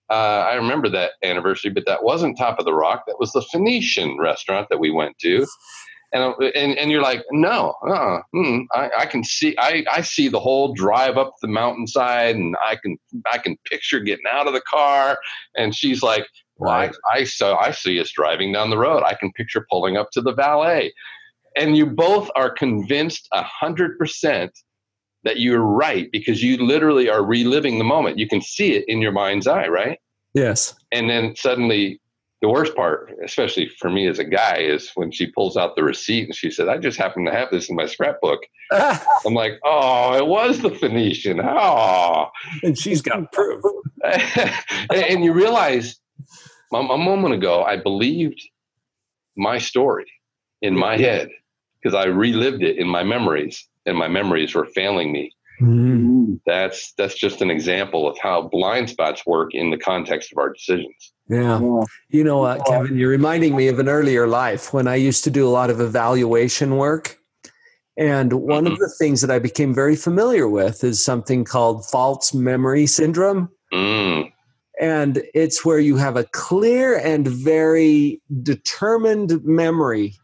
uh, 0.10 0.48
i 0.50 0.56
remember 0.56 0.90
that 0.90 1.12
anniversary 1.24 1.72
but 1.72 1.86
that 1.86 2.04
wasn't 2.04 2.38
top 2.38 2.60
of 2.60 2.66
the 2.66 2.74
rock. 2.74 3.04
That 3.08 3.20
was 3.20 3.32
the 3.32 3.42
phoenician 3.42 4.18
restaurant 4.20 4.68
that 4.70 4.80
we 4.80 4.92
went 4.92 5.18
to. 5.20 5.46
And 6.12 6.34
and, 6.56 6.78
and 6.78 6.92
you're 6.92 7.04
like, 7.04 7.24
no, 7.32 7.76
uh, 7.88 8.22
hmm, 8.34 8.62
I, 8.74 8.90
I 9.00 9.06
can 9.06 9.24
see, 9.24 9.56
I, 9.60 9.84
I 9.92 10.02
see 10.02 10.28
the 10.28 10.40
whole 10.40 10.74
drive 10.74 11.18
up 11.18 11.36
the 11.40 11.48
mountainside, 11.48 12.36
and 12.36 12.56
I 12.66 12.78
can 12.78 12.98
I 13.32 13.38
can 13.38 13.58
picture 13.70 14.00
getting 14.00 14.26
out 14.30 14.48
of 14.48 14.54
the 14.54 14.62
car, 14.62 15.20
and 15.56 15.76
she's 15.76 16.02
like, 16.02 16.26
right. 16.58 16.92
I, 17.14 17.20
I 17.20 17.24
saw 17.26 17.58
I 17.58 17.72
see 17.72 18.00
us 18.00 18.12
driving 18.12 18.52
down 18.52 18.72
the 18.72 18.78
road. 18.78 19.04
I 19.04 19.14
can 19.14 19.32
picture 19.34 19.68
pulling 19.70 19.98
up 19.98 20.10
to 20.14 20.22
the 20.22 20.34
valet, 20.34 20.92
and 21.56 21.78
you 21.78 21.86
both 21.86 22.32
are 22.36 22.50
convinced 22.50 23.28
a 23.32 23.44
hundred 23.44 24.00
percent 24.00 24.52
that 25.24 25.40
you're 25.40 25.62
right 25.62 26.12
because 26.12 26.42
you 26.42 26.58
literally 26.58 27.10
are 27.10 27.24
reliving 27.24 27.78
the 27.78 27.84
moment. 27.84 28.18
You 28.18 28.28
can 28.28 28.42
see 28.42 28.74
it 28.74 28.86
in 28.88 29.02
your 29.02 29.12
mind's 29.12 29.48
eye, 29.48 29.68
right? 29.68 30.00
Yes. 30.34 30.76
And 30.92 31.10
then 31.10 31.36
suddenly 31.36 32.00
the 32.42 32.48
worst 32.48 32.76
part, 32.76 33.12
especially 33.24 33.68
for 33.68 33.90
me 33.90 34.08
as 34.08 34.18
a 34.18 34.24
guy, 34.24 34.58
is 34.58 34.92
when 34.96 35.12
she 35.12 35.28
pulls 35.28 35.58
out 35.58 35.76
the 35.76 35.84
receipt 35.84 36.26
and 36.26 36.36
she 36.36 36.50
said, 36.50 36.70
I 36.70 36.78
just 36.78 36.98
happen 36.98 37.26
to 37.26 37.32
have 37.32 37.50
this 37.52 37.70
in 37.70 37.76
my 37.76 37.86
scrapbook. 37.86 38.40
I'm 38.72 39.34
like, 39.34 39.60
oh, 39.66 40.16
it 40.16 40.26
was 40.26 40.62
the 40.62 40.70
Phoenician. 40.70 41.42
Oh. 41.42 42.30
And 42.64 42.78
she's 42.78 43.02
got 43.02 43.32
proof. 43.34 43.62
and 44.94 45.24
you 45.24 45.34
realize 45.34 46.00
a, 46.74 46.78
a 46.78 46.98
moment 46.98 47.34
ago, 47.34 47.64
I 47.64 47.76
believed 47.76 48.42
my 49.36 49.58
story 49.58 50.06
in 50.62 50.78
my 50.78 50.98
head 50.98 51.30
because 51.82 51.96
I 51.96 52.06
relived 52.06 52.64
it 52.64 52.78
in 52.78 52.88
my 52.88 53.04
memories 53.04 53.68
and 53.90 53.98
my 53.98 54.08
memories 54.08 54.56
were 54.56 54.66
failing 54.66 55.12
me. 55.12 55.34
Mm-hmm. 55.62 56.36
That's 56.46 56.94
that's 56.94 57.16
just 57.16 57.42
an 57.42 57.52
example 57.52 58.08
of 58.08 58.18
how 58.18 58.44
blind 58.44 58.90
spots 58.90 59.26
work 59.26 59.54
in 59.54 59.72
the 59.72 59.78
context 59.78 60.32
of 60.32 60.38
our 60.38 60.54
decisions. 60.54 61.14
Yeah. 61.28 61.60
You 62.10 62.24
know 62.24 62.40
what, 62.40 62.66
Kevin, 62.66 62.98
you're 62.98 63.10
reminding 63.10 63.56
me 63.56 63.68
of 63.68 63.78
an 63.78 63.90
earlier 63.90 64.26
life 64.26 64.74
when 64.74 64.88
I 64.88 64.96
used 64.96 65.24
to 65.26 65.30
do 65.30 65.48
a 65.48 65.52
lot 65.52 65.70
of 65.70 65.80
evaluation 65.80 66.78
work. 66.78 67.18
And 67.98 68.34
one 68.34 68.64
mm-hmm. 68.64 68.74
of 68.74 68.80
the 68.80 68.92
things 68.98 69.22
that 69.22 69.30
I 69.30 69.40
became 69.40 69.76
very 69.76 69.96
familiar 69.96 70.48
with 70.48 70.84
is 70.84 71.04
something 71.04 71.44
called 71.44 71.86
false 71.86 72.34
memory 72.34 72.88
syndrome. 72.88 73.50
Mm. 73.74 74.32
And 74.80 75.22
it's 75.36 75.66
where 75.66 75.80
you 75.80 75.98
have 75.98 76.16
a 76.16 76.24
clear 76.24 76.98
and 76.98 77.28
very 77.28 78.22
determined 78.42 79.44
memory 79.44 80.16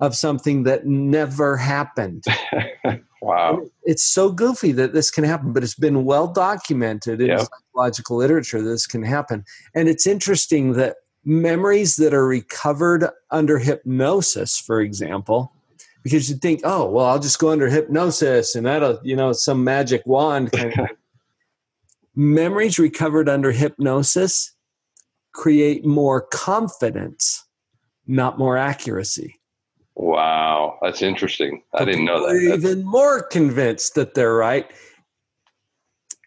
of 0.00 0.14
something 0.14 0.64
that 0.64 0.86
never 0.86 1.56
happened. 1.56 2.24
Wow. 3.24 3.62
It's 3.84 4.04
so 4.04 4.30
goofy 4.30 4.72
that 4.72 4.92
this 4.92 5.10
can 5.10 5.24
happen, 5.24 5.54
but 5.54 5.64
it's 5.64 5.74
been 5.74 6.04
well 6.04 6.26
documented 6.26 7.22
in 7.22 7.28
yep. 7.28 7.40
psychological 7.40 8.18
literature 8.18 8.60
that 8.60 8.68
this 8.68 8.86
can 8.86 9.02
happen. 9.02 9.46
And 9.74 9.88
it's 9.88 10.06
interesting 10.06 10.74
that 10.74 10.96
memories 11.24 11.96
that 11.96 12.12
are 12.12 12.26
recovered 12.26 13.08
under 13.30 13.58
hypnosis, 13.58 14.58
for 14.58 14.82
example, 14.82 15.54
because 16.02 16.28
you 16.28 16.36
think, 16.36 16.60
oh, 16.64 16.90
well, 16.90 17.06
I'll 17.06 17.18
just 17.18 17.38
go 17.38 17.48
under 17.48 17.70
hypnosis 17.70 18.54
and 18.54 18.66
that'll, 18.66 19.00
you 19.02 19.16
know, 19.16 19.32
some 19.32 19.64
magic 19.64 20.02
wand 20.04 20.52
kind 20.52 20.78
of. 20.78 20.90
memories 22.14 22.78
recovered 22.78 23.30
under 23.30 23.52
hypnosis 23.52 24.52
create 25.32 25.86
more 25.86 26.20
confidence, 26.20 27.42
not 28.06 28.38
more 28.38 28.58
accuracy. 28.58 29.40
Wow, 29.96 30.78
that's 30.82 31.02
interesting. 31.02 31.62
I 31.72 31.84
didn't 31.84 32.04
know 32.04 32.26
that. 32.26 32.34
Even 32.34 32.84
more 32.84 33.22
convinced 33.22 33.94
that 33.94 34.14
they're 34.14 34.34
right. 34.34 34.70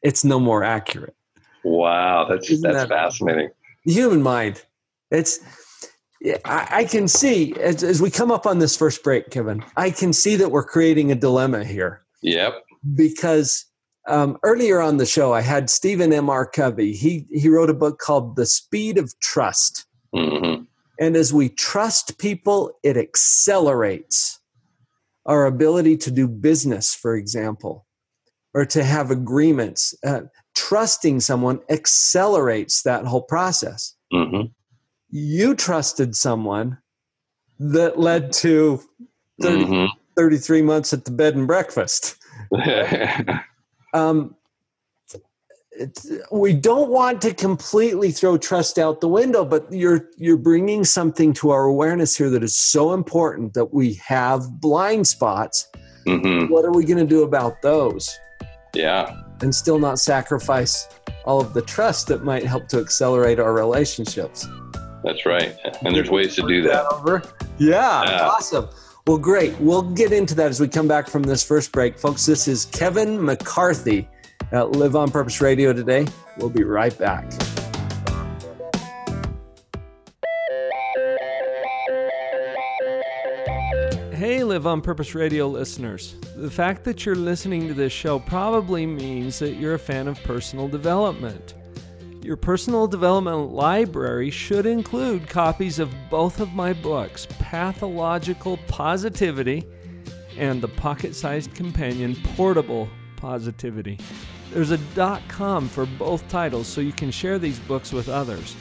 It's 0.03 0.23
no 0.23 0.39
more 0.39 0.63
accurate. 0.63 1.15
Wow, 1.63 2.27
that's 2.29 2.49
Isn't 2.49 2.61
that's 2.63 2.87
that 2.87 2.89
fascinating. 2.89 3.49
The 3.85 3.93
human 3.93 4.21
mind. 4.21 4.63
It's 5.11 5.39
I, 6.45 6.67
I 6.71 6.83
can 6.85 7.07
see 7.07 7.53
as, 7.59 7.83
as 7.83 8.01
we 8.01 8.09
come 8.09 8.31
up 8.31 8.45
on 8.45 8.59
this 8.59 8.75
first 8.75 9.03
break, 9.03 9.29
Kevin. 9.29 9.63
I 9.75 9.91
can 9.91 10.13
see 10.13 10.35
that 10.37 10.49
we're 10.49 10.63
creating 10.63 11.11
a 11.11 11.15
dilemma 11.15 11.63
here. 11.63 12.01
Yep. 12.21 12.63
Because 12.95 13.65
um, 14.07 14.37
earlier 14.43 14.81
on 14.81 14.97
the 14.97 15.05
show, 15.05 15.33
I 15.33 15.41
had 15.41 15.69
Stephen 15.69 16.13
M. 16.13 16.29
R. 16.29 16.45
Covey. 16.45 16.93
He 16.93 17.27
he 17.31 17.49
wrote 17.49 17.69
a 17.69 17.73
book 17.73 17.99
called 17.99 18.35
The 18.35 18.45
Speed 18.45 18.97
of 18.97 19.13
Trust. 19.19 19.85
Mm-hmm. 20.15 20.63
And 20.99 21.15
as 21.15 21.33
we 21.33 21.49
trust 21.49 22.17
people, 22.17 22.77
it 22.83 22.97
accelerates 22.97 24.39
our 25.25 25.45
ability 25.45 25.97
to 25.97 26.11
do 26.11 26.27
business, 26.27 26.95
for 26.95 27.15
example, 27.15 27.85
or 28.53 28.65
to 28.65 28.83
have 28.83 29.11
agreements. 29.11 29.93
Uh, 30.05 30.21
trusting 30.55 31.19
someone 31.19 31.59
accelerates 31.69 32.81
that 32.83 33.05
whole 33.05 33.21
process. 33.21 33.95
Mm-hmm. 34.11 34.47
You 35.09 35.55
trusted 35.55 36.15
someone 36.15 36.79
that 37.59 37.99
led 37.99 38.31
to 38.33 38.81
30, 39.41 39.65
mm-hmm. 39.65 39.85
33 40.17 40.61
months 40.61 40.93
at 40.93 41.05
the 41.05 41.11
bed 41.11 41.35
and 41.35 41.45
breakfast. 41.45 42.17
um, 43.93 44.35
we 46.31 46.53
don't 46.53 46.89
want 46.89 47.21
to 47.21 47.33
completely 47.33 48.11
throw 48.11 48.37
trust 48.37 48.77
out 48.77 49.01
the 49.01 49.07
window 49.07 49.45
but 49.45 49.71
you're 49.71 50.09
you're 50.17 50.37
bringing 50.37 50.83
something 50.83 51.33
to 51.33 51.49
our 51.49 51.65
awareness 51.65 52.15
here 52.15 52.29
that 52.29 52.43
is 52.43 52.57
so 52.57 52.93
important 52.93 53.53
that 53.53 53.73
we 53.73 53.93
have 53.95 54.59
blind 54.59 55.07
spots. 55.07 55.69
Mm-hmm. 56.05 56.51
what 56.53 56.63
are 56.63 56.71
we 56.71 56.85
going 56.85 56.99
to 56.99 57.05
do 57.05 57.23
about 57.23 57.61
those? 57.61 58.17
Yeah. 58.73 59.23
And 59.41 59.53
still 59.53 59.77
not 59.77 59.99
sacrifice 59.99 60.87
all 61.25 61.41
of 61.41 61.53
the 61.53 61.61
trust 61.61 62.07
that 62.07 62.23
might 62.23 62.45
help 62.45 62.69
to 62.69 62.79
accelerate 62.79 63.39
our 63.39 63.53
relationships. 63.53 64.47
That's 65.03 65.25
right. 65.25 65.53
And 65.83 65.93
there's 65.93 66.09
ways 66.09 66.35
to 66.35 66.47
do 66.47 66.61
that, 66.63 66.85
yeah, 67.57 68.03
yeah. 68.03 68.27
awesome. 68.27 68.69
Well 69.05 69.17
great. 69.17 69.57
We'll 69.59 69.81
get 69.81 70.13
into 70.13 70.33
that 70.35 70.47
as 70.47 70.59
we 70.59 70.67
come 70.67 70.87
back 70.87 71.09
from 71.09 71.23
this 71.23 71.43
first 71.43 71.71
break. 71.71 71.99
Folks 71.99 72.25
this 72.25 72.47
is 72.47 72.65
kevin 72.65 73.23
mccarthy 73.23 74.07
at 74.51 74.71
Live 74.71 74.95
on 74.95 75.11
Purpose 75.11 75.41
Radio 75.41 75.73
today. 75.73 76.07
We'll 76.37 76.49
be 76.49 76.63
right 76.63 76.97
back. 76.97 77.31
Hey, 84.13 84.43
Live 84.43 84.65
on 84.65 84.81
Purpose 84.81 85.13
Radio 85.13 85.47
listeners. 85.47 86.15
The 86.35 86.49
fact 86.49 86.83
that 86.85 87.05
you're 87.05 87.15
listening 87.15 87.67
to 87.67 87.73
this 87.73 87.93
show 87.93 88.19
probably 88.19 88.85
means 88.85 89.37
that 89.39 89.55
you're 89.55 89.75
a 89.75 89.79
fan 89.79 90.07
of 90.07 90.21
personal 90.23 90.67
development. 90.67 91.53
Your 92.23 92.35
personal 92.35 92.87
development 92.87 93.53
library 93.53 94.31
should 94.31 94.65
include 94.65 95.29
copies 95.29 95.79
of 95.79 95.93
both 96.09 96.39
of 96.39 96.53
my 96.53 96.73
books, 96.73 97.27
Pathological 97.39 98.57
Positivity 98.67 99.63
and 100.37 100.61
the 100.61 100.67
pocket 100.67 101.15
sized 101.15 101.53
companion, 101.55 102.15
Portable 102.35 102.89
Positivity. 103.17 103.99
There's 104.51 104.71
a 104.71 104.79
.com 105.27 105.67
for 105.67 105.85
both 105.85 106.25
titles 106.29 106.67
so 106.67 106.79
you 106.79 106.93
can 106.93 107.11
share 107.11 107.37
these 107.37 107.59
books 107.59 107.91
with 107.91 108.07
others. 108.07 108.55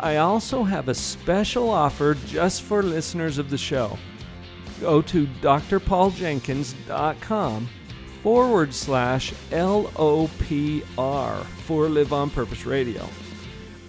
I 0.00 0.16
also 0.16 0.64
have 0.64 0.88
a 0.88 0.94
special 0.94 1.70
offer 1.70 2.14
just 2.26 2.62
for 2.62 2.82
listeners 2.82 3.38
of 3.38 3.50
the 3.50 3.58
show. 3.58 3.96
Go 4.80 5.00
to 5.02 5.28
drpauljenkins.com 5.40 7.68
forward 8.22 8.74
slash 8.74 9.32
LOPR 9.50 11.44
for 11.44 11.88
Live 11.88 12.12
on 12.12 12.30
Purpose 12.30 12.66
Radio. 12.66 13.08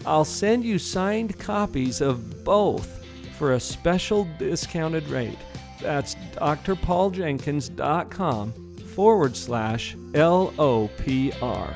I'll 0.06 0.26
send 0.26 0.64
you 0.64 0.78
signed 0.78 1.40
copies 1.40 2.02
of 2.02 2.44
both 2.44 3.04
for 3.38 3.54
a 3.54 3.60
special 3.60 4.28
discounted 4.38 5.08
rate. 5.08 5.40
That's 5.82 6.14
drpauljenkins.com 6.36 8.54
forward 8.94 9.36
slash 9.36 9.96
LOPR. 10.14 11.74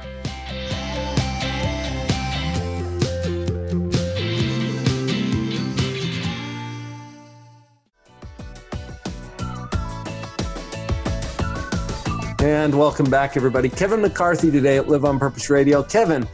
And 12.39 12.77
welcome 12.77 13.09
back, 13.09 13.35
everybody. 13.35 13.67
Kevin 13.67 13.99
McCarthy 13.99 14.51
today 14.51 14.77
at 14.77 14.87
Live 14.87 15.03
on 15.03 15.17
Purpose 15.17 15.49
Radio. 15.49 15.81
Kevin, 15.81 16.27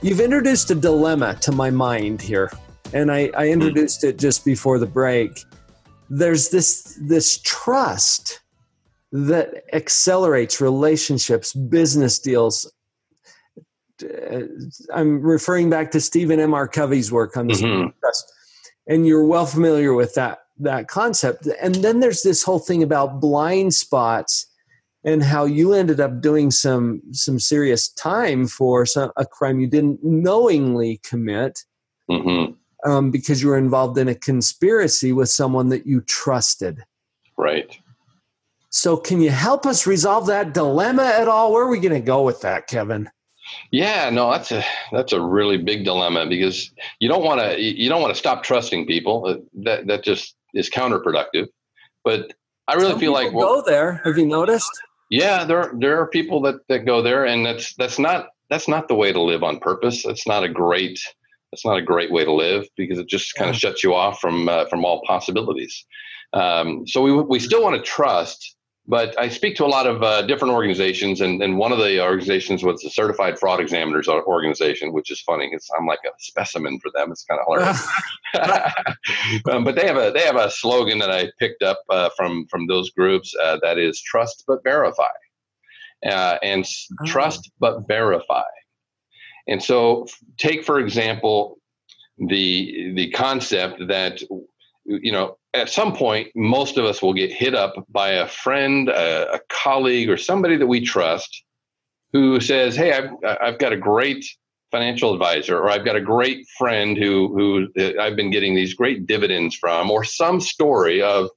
you've 0.00 0.20
introduced 0.20 0.70
a 0.70 0.76
dilemma 0.76 1.36
to 1.40 1.52
my 1.52 1.70
mind 1.70 2.22
here, 2.22 2.50
and 2.94 3.10
I, 3.10 3.30
I 3.36 3.48
introduced 3.48 4.04
it 4.04 4.16
just 4.16 4.44
before 4.44 4.78
the 4.78 4.86
break. 4.86 5.44
There's 6.08 6.50
this 6.50 6.98
this 7.02 7.38
trust 7.38 8.39
that 9.12 9.64
accelerates 9.72 10.60
relationships, 10.60 11.52
business 11.52 12.18
deals. 12.18 12.70
Uh, 14.02 14.42
I'm 14.94 15.20
referring 15.20 15.68
back 15.68 15.90
to 15.92 16.00
Stephen 16.00 16.40
M. 16.40 16.54
R. 16.54 16.68
Covey's 16.68 17.12
work 17.12 17.36
on 17.36 17.48
this 17.48 17.60
mm-hmm. 17.60 17.88
and 18.86 19.06
you're 19.06 19.24
well 19.24 19.46
familiar 19.46 19.92
with 19.94 20.14
that 20.14 20.40
that 20.60 20.88
concept. 20.88 21.48
And 21.60 21.76
then 21.76 22.00
there's 22.00 22.22
this 22.22 22.42
whole 22.42 22.58
thing 22.58 22.82
about 22.82 23.20
blind 23.20 23.74
spots 23.74 24.46
and 25.04 25.22
how 25.22 25.46
you 25.46 25.72
ended 25.72 26.00
up 26.00 26.20
doing 26.20 26.50
some 26.50 27.02
some 27.12 27.38
serious 27.38 27.88
time 27.88 28.46
for 28.46 28.86
some, 28.86 29.10
a 29.16 29.26
crime 29.26 29.60
you 29.60 29.66
didn't 29.66 30.04
knowingly 30.04 31.00
commit 31.02 31.64
mm-hmm. 32.10 32.52
um, 32.90 33.10
because 33.10 33.42
you 33.42 33.48
were 33.48 33.58
involved 33.58 33.98
in 33.98 34.08
a 34.08 34.14
conspiracy 34.14 35.12
with 35.12 35.28
someone 35.28 35.70
that 35.70 35.86
you 35.86 36.02
trusted. 36.02 36.84
Right. 37.36 37.78
So, 38.70 38.96
can 38.96 39.20
you 39.20 39.30
help 39.30 39.66
us 39.66 39.86
resolve 39.86 40.26
that 40.26 40.54
dilemma 40.54 41.04
at 41.04 41.28
all? 41.28 41.52
Where 41.52 41.64
are 41.64 41.70
we 41.70 41.80
going 41.80 41.94
to 41.94 42.00
go 42.00 42.22
with 42.22 42.40
that, 42.42 42.66
Kevin? 42.66 43.10
Yeah, 43.72 44.10
no, 44.10 44.30
that's 44.30 44.52
a 44.52 44.64
that's 44.92 45.12
a 45.12 45.20
really 45.20 45.56
big 45.56 45.84
dilemma 45.84 46.26
because 46.26 46.70
you 47.00 47.08
don't 47.08 47.24
want 47.24 47.40
to 47.40 47.60
you 47.60 47.88
don't 47.88 48.00
want 48.00 48.14
to 48.14 48.18
stop 48.18 48.42
trusting 48.42 48.86
people. 48.86 49.26
Uh, 49.26 49.36
that 49.64 49.86
that 49.88 50.04
just 50.04 50.36
is 50.54 50.70
counterproductive. 50.70 51.46
But 52.04 52.32
I 52.68 52.74
really 52.74 52.92
Some 52.92 53.00
feel 53.00 53.12
like 53.12 53.32
well, 53.32 53.62
go 53.62 53.62
there. 53.68 54.00
Have 54.04 54.18
you 54.18 54.26
noticed? 54.26 54.70
Yeah, 55.10 55.44
there 55.44 55.72
there 55.78 56.00
are 56.00 56.06
people 56.06 56.40
that 56.42 56.56
that 56.68 56.86
go 56.86 57.02
there, 57.02 57.26
and 57.26 57.44
that's 57.44 57.74
that's 57.74 57.98
not 57.98 58.28
that's 58.48 58.68
not 58.68 58.88
the 58.88 58.94
way 58.94 59.12
to 59.12 59.20
live 59.20 59.42
on 59.42 59.58
purpose. 59.58 60.04
That's 60.04 60.26
not 60.26 60.44
a 60.44 60.48
great 60.48 61.00
that's 61.50 61.64
not 61.64 61.76
a 61.76 61.82
great 61.82 62.12
way 62.12 62.24
to 62.24 62.32
live 62.32 62.66
because 62.76 62.98
it 62.98 63.08
just 63.08 63.34
kind 63.34 63.50
of 63.50 63.56
shuts 63.56 63.82
you 63.82 63.94
off 63.94 64.20
from 64.20 64.48
uh, 64.48 64.66
from 64.66 64.84
all 64.84 65.02
possibilities. 65.06 65.84
Um, 66.32 66.86
so 66.86 67.02
we 67.02 67.12
we 67.12 67.40
still 67.40 67.62
want 67.62 67.76
to 67.76 67.82
trust, 67.82 68.56
but 68.90 69.16
I 69.20 69.28
speak 69.28 69.54
to 69.56 69.64
a 69.64 69.68
lot 69.68 69.86
of 69.86 70.02
uh, 70.02 70.22
different 70.22 70.52
organizations, 70.52 71.20
and, 71.20 71.40
and 71.40 71.56
one 71.56 71.70
of 71.70 71.78
the 71.78 72.02
organizations 72.02 72.64
was 72.64 72.82
the 72.82 72.90
Certified 72.90 73.38
Fraud 73.38 73.60
Examiners 73.60 74.08
Organization, 74.08 74.92
which 74.92 75.12
is 75.12 75.20
funny. 75.20 75.48
It's, 75.52 75.70
I'm 75.78 75.86
like 75.86 76.00
a 76.04 76.10
specimen 76.18 76.80
for 76.80 76.90
them. 76.92 77.12
It's 77.12 77.24
kind 77.24 77.40
of 77.40 77.46
hilarious. 77.46 77.86
um, 79.48 79.62
but 79.62 79.76
they 79.76 79.86
have 79.86 79.96
a 79.96 80.10
they 80.10 80.22
have 80.22 80.34
a 80.34 80.50
slogan 80.50 80.98
that 80.98 81.10
I 81.10 81.30
picked 81.38 81.62
up 81.62 81.78
uh, 81.88 82.10
from 82.16 82.46
from 82.50 82.66
those 82.66 82.90
groups 82.90 83.32
uh, 83.40 83.58
that 83.62 83.78
is 83.78 84.02
trust 84.02 84.42
but 84.48 84.64
verify, 84.64 85.04
uh, 86.04 86.38
and 86.42 86.66
oh. 87.00 87.06
trust 87.06 87.48
but 87.60 87.86
verify. 87.86 88.42
And 89.46 89.62
so, 89.62 90.08
take 90.36 90.64
for 90.64 90.80
example 90.80 91.60
the 92.18 92.92
the 92.94 93.10
concept 93.10 93.86
that 93.86 94.20
you 94.84 95.12
know 95.12 95.36
at 95.54 95.68
some 95.68 95.94
point, 95.94 96.28
most 96.34 96.76
of 96.76 96.84
us 96.84 97.02
will 97.02 97.14
get 97.14 97.32
hit 97.32 97.54
up 97.54 97.74
by 97.88 98.10
a 98.10 98.28
friend, 98.28 98.88
a, 98.88 99.34
a 99.34 99.40
colleague, 99.48 100.08
or 100.08 100.16
somebody 100.16 100.56
that 100.56 100.66
we 100.66 100.80
trust 100.80 101.44
who 102.12 102.40
says, 102.40 102.76
"Hey, 102.76 102.92
I've 102.92 103.10
I've 103.40 103.58
got 103.58 103.72
a 103.72 103.76
great 103.76 104.24
financial 104.70 105.12
advisor, 105.12 105.58
or 105.58 105.68
I've 105.68 105.84
got 105.84 105.96
a 105.96 106.00
great 106.00 106.46
friend 106.56 106.96
who 106.96 107.28
who 107.34 107.82
uh, 107.82 108.00
I've 108.00 108.16
been 108.16 108.30
getting 108.30 108.54
these 108.54 108.74
great 108.74 109.06
dividends 109.06 109.56
from, 109.56 109.90
or 109.90 110.04
some 110.04 110.40
story 110.40 111.02
of 111.02 111.30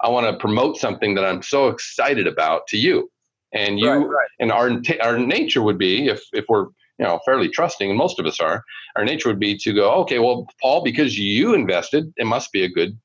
I 0.00 0.08
want 0.08 0.26
to 0.26 0.38
promote 0.38 0.76
something 0.76 1.14
that 1.14 1.24
I'm 1.24 1.42
so 1.42 1.68
excited 1.68 2.26
about 2.26 2.66
to 2.68 2.78
you." 2.78 3.10
And 3.52 3.78
you 3.78 3.88
right, 3.88 4.06
right. 4.06 4.28
and 4.38 4.52
our 4.52 4.70
our 5.02 5.18
nature 5.18 5.62
would 5.62 5.78
be 5.78 6.08
if 6.08 6.22
if 6.32 6.44
we're 6.48 6.66
you 6.98 7.04
know 7.04 7.18
fairly 7.24 7.48
trusting 7.48 7.88
and 7.90 7.98
most 7.98 8.20
of 8.20 8.26
us 8.26 8.38
are 8.40 8.62
our 8.96 9.04
nature 9.04 9.28
would 9.28 9.40
be 9.40 9.56
to 9.58 9.72
go 9.72 9.90
okay 9.92 10.20
well 10.20 10.46
paul 10.62 10.82
because 10.82 11.18
you 11.18 11.52
invested 11.52 12.12
it 12.16 12.24
must 12.24 12.52
be 12.52 12.62
a 12.64 12.68
good 12.68 12.96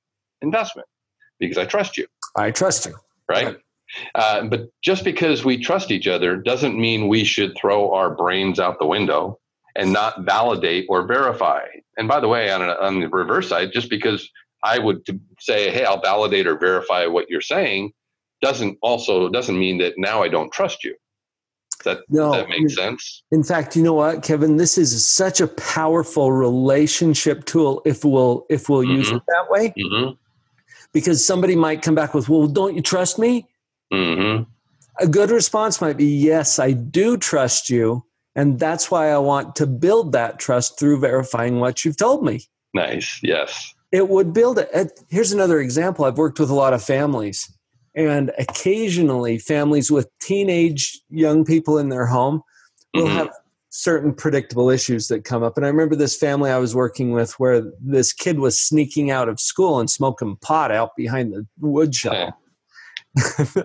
investment 0.42 0.88
because 1.40 1.58
I 1.58 1.66
trust 1.66 1.98
you. 1.98 2.08
I 2.36 2.52
trust 2.52 2.86
you. 2.86 2.96
Right. 3.28 3.46
right. 3.46 3.58
Uh, 4.16 4.44
but 4.46 4.70
just 4.84 5.04
because 5.04 5.44
we 5.44 5.58
trust 5.58 5.92
each 5.92 6.08
other 6.08 6.38
doesn't 6.38 6.80
mean 6.80 7.08
we 7.08 7.24
should 7.24 7.58
throw 7.58 7.92
our 7.94 8.14
brains 8.14 8.60
out 8.60 8.80
the 8.80 8.86
window 8.86 9.40
and 9.76 9.92
not 9.92 10.22
validate 10.22 10.86
or 10.90 11.08
verify. 11.08 11.62
And 11.98 12.08
by 12.08 12.20
the 12.20 12.28
way, 12.28 12.52
on, 12.52 12.62
a, 12.62 12.74
on 12.74 13.00
the 13.00 13.08
reverse 13.08 13.50
side, 13.50 13.72
just 13.74 13.90
because 13.90 14.30
I 14.64 14.78
would 14.78 15.06
say, 15.40 15.72
"Hey, 15.72 15.86
I'll 15.86 16.02
validate 16.02 16.48
or 16.48 16.58
verify 16.58 17.06
what 17.06 17.30
you're 17.30 17.42
saying," 17.42 17.92
doesn't 18.42 18.78
also 18.82 19.30
doesn't 19.30 19.58
mean 19.58 19.78
that 19.80 19.94
now 19.98 20.22
I 20.22 20.28
don't 20.28 20.52
trust 20.52 20.84
you. 20.84 20.96
Does 21.82 21.96
that, 21.96 22.04
no, 22.10 22.34
that 22.34 22.50
make 22.50 22.70
sense? 22.70 23.24
In 23.32 23.42
fact, 23.42 23.78
you 23.78 23.84
know 23.84 23.94
what, 23.94 24.22
Kevin? 24.22 24.58
This 24.58 24.78
is 24.78 25.08
such 25.08 25.40
a 25.40 25.48
powerful 25.48 26.32
relationship 26.32 27.46
tool 27.46 27.82
if 27.86 28.04
we'll 28.04 28.46
if 28.50 28.68
we'll 28.68 28.82
mm-hmm. 28.82 28.98
use 28.98 29.12
it 29.12 29.22
that 29.28 29.50
way. 29.50 29.74
Mm-hmm 29.78 30.12
because 30.94 31.26
somebody 31.26 31.56
might 31.56 31.82
come 31.82 31.96
back 31.96 32.14
with, 32.14 32.30
well, 32.30 32.48
don't 32.48 32.76
you 32.76 32.82
trust 32.82 33.20
me? 33.20 33.48
Mm-hmm. 33.94 34.44
A 35.02 35.08
good 35.08 35.32
response 35.32 35.82
might 35.82 35.98
be, 35.98 36.06
yes, 36.06 36.60
I 36.60 36.72
do 36.72 37.18
trust 37.18 37.70
you. 37.70 38.04
And 38.36 38.60
that's 38.60 38.92
why 38.92 39.10
I 39.12 39.18
want 39.18 39.56
to 39.58 39.68
build 39.68 40.12
that 40.12 40.40
trust 40.40 40.80
through 40.80 41.00
verifying 41.00 41.60
what 41.60 41.84
you've 41.84 41.98
told 41.98 42.24
me. 42.24 42.42
Nice. 42.74 43.20
Yes. 43.24 43.74
It 43.92 44.08
would 44.08 44.34
build 44.34 44.60
it. 44.60 45.00
Here's 45.10 45.32
another 45.32 45.60
example. 45.60 46.06
I've 46.06 46.18
worked 46.18 46.40
with 46.40 46.50
a 46.50 46.56
lot 46.56 46.74
of 46.74 46.84
families, 46.84 47.52
and 47.96 48.32
occasionally 48.38 49.40
families 49.40 49.90
with 49.90 50.08
teenage 50.22 51.02
young 51.10 51.44
people 51.44 51.80
in 51.80 51.90
their 51.90 52.06
home 52.06 52.44
will 52.94 53.06
mm-hmm. 53.06 53.18
have 53.18 53.32
certain 53.70 54.14
predictable 54.14 54.70
issues 54.70 55.08
that 55.08 55.24
come 55.24 55.44
up. 55.44 55.56
And 55.56 55.66
I 55.66 55.70
remember 55.70 55.96
this 55.96 56.18
family 56.18 56.52
I 56.52 56.58
was 56.58 56.76
working 56.76 57.12
with 57.12 57.40
where 57.40 57.64
this 57.80 58.14
kid 58.14 58.40
was 58.40 58.60
sneaking 58.60 59.12
out 59.12 59.30
of 59.30 59.40
school 59.40 59.80
and 59.80 59.90
smoking 59.90 60.38
pot 60.38 60.72
out 60.72 60.96
behind 60.96 61.34
the 61.34 61.46
wood 61.60 61.94
shop. 61.94 62.38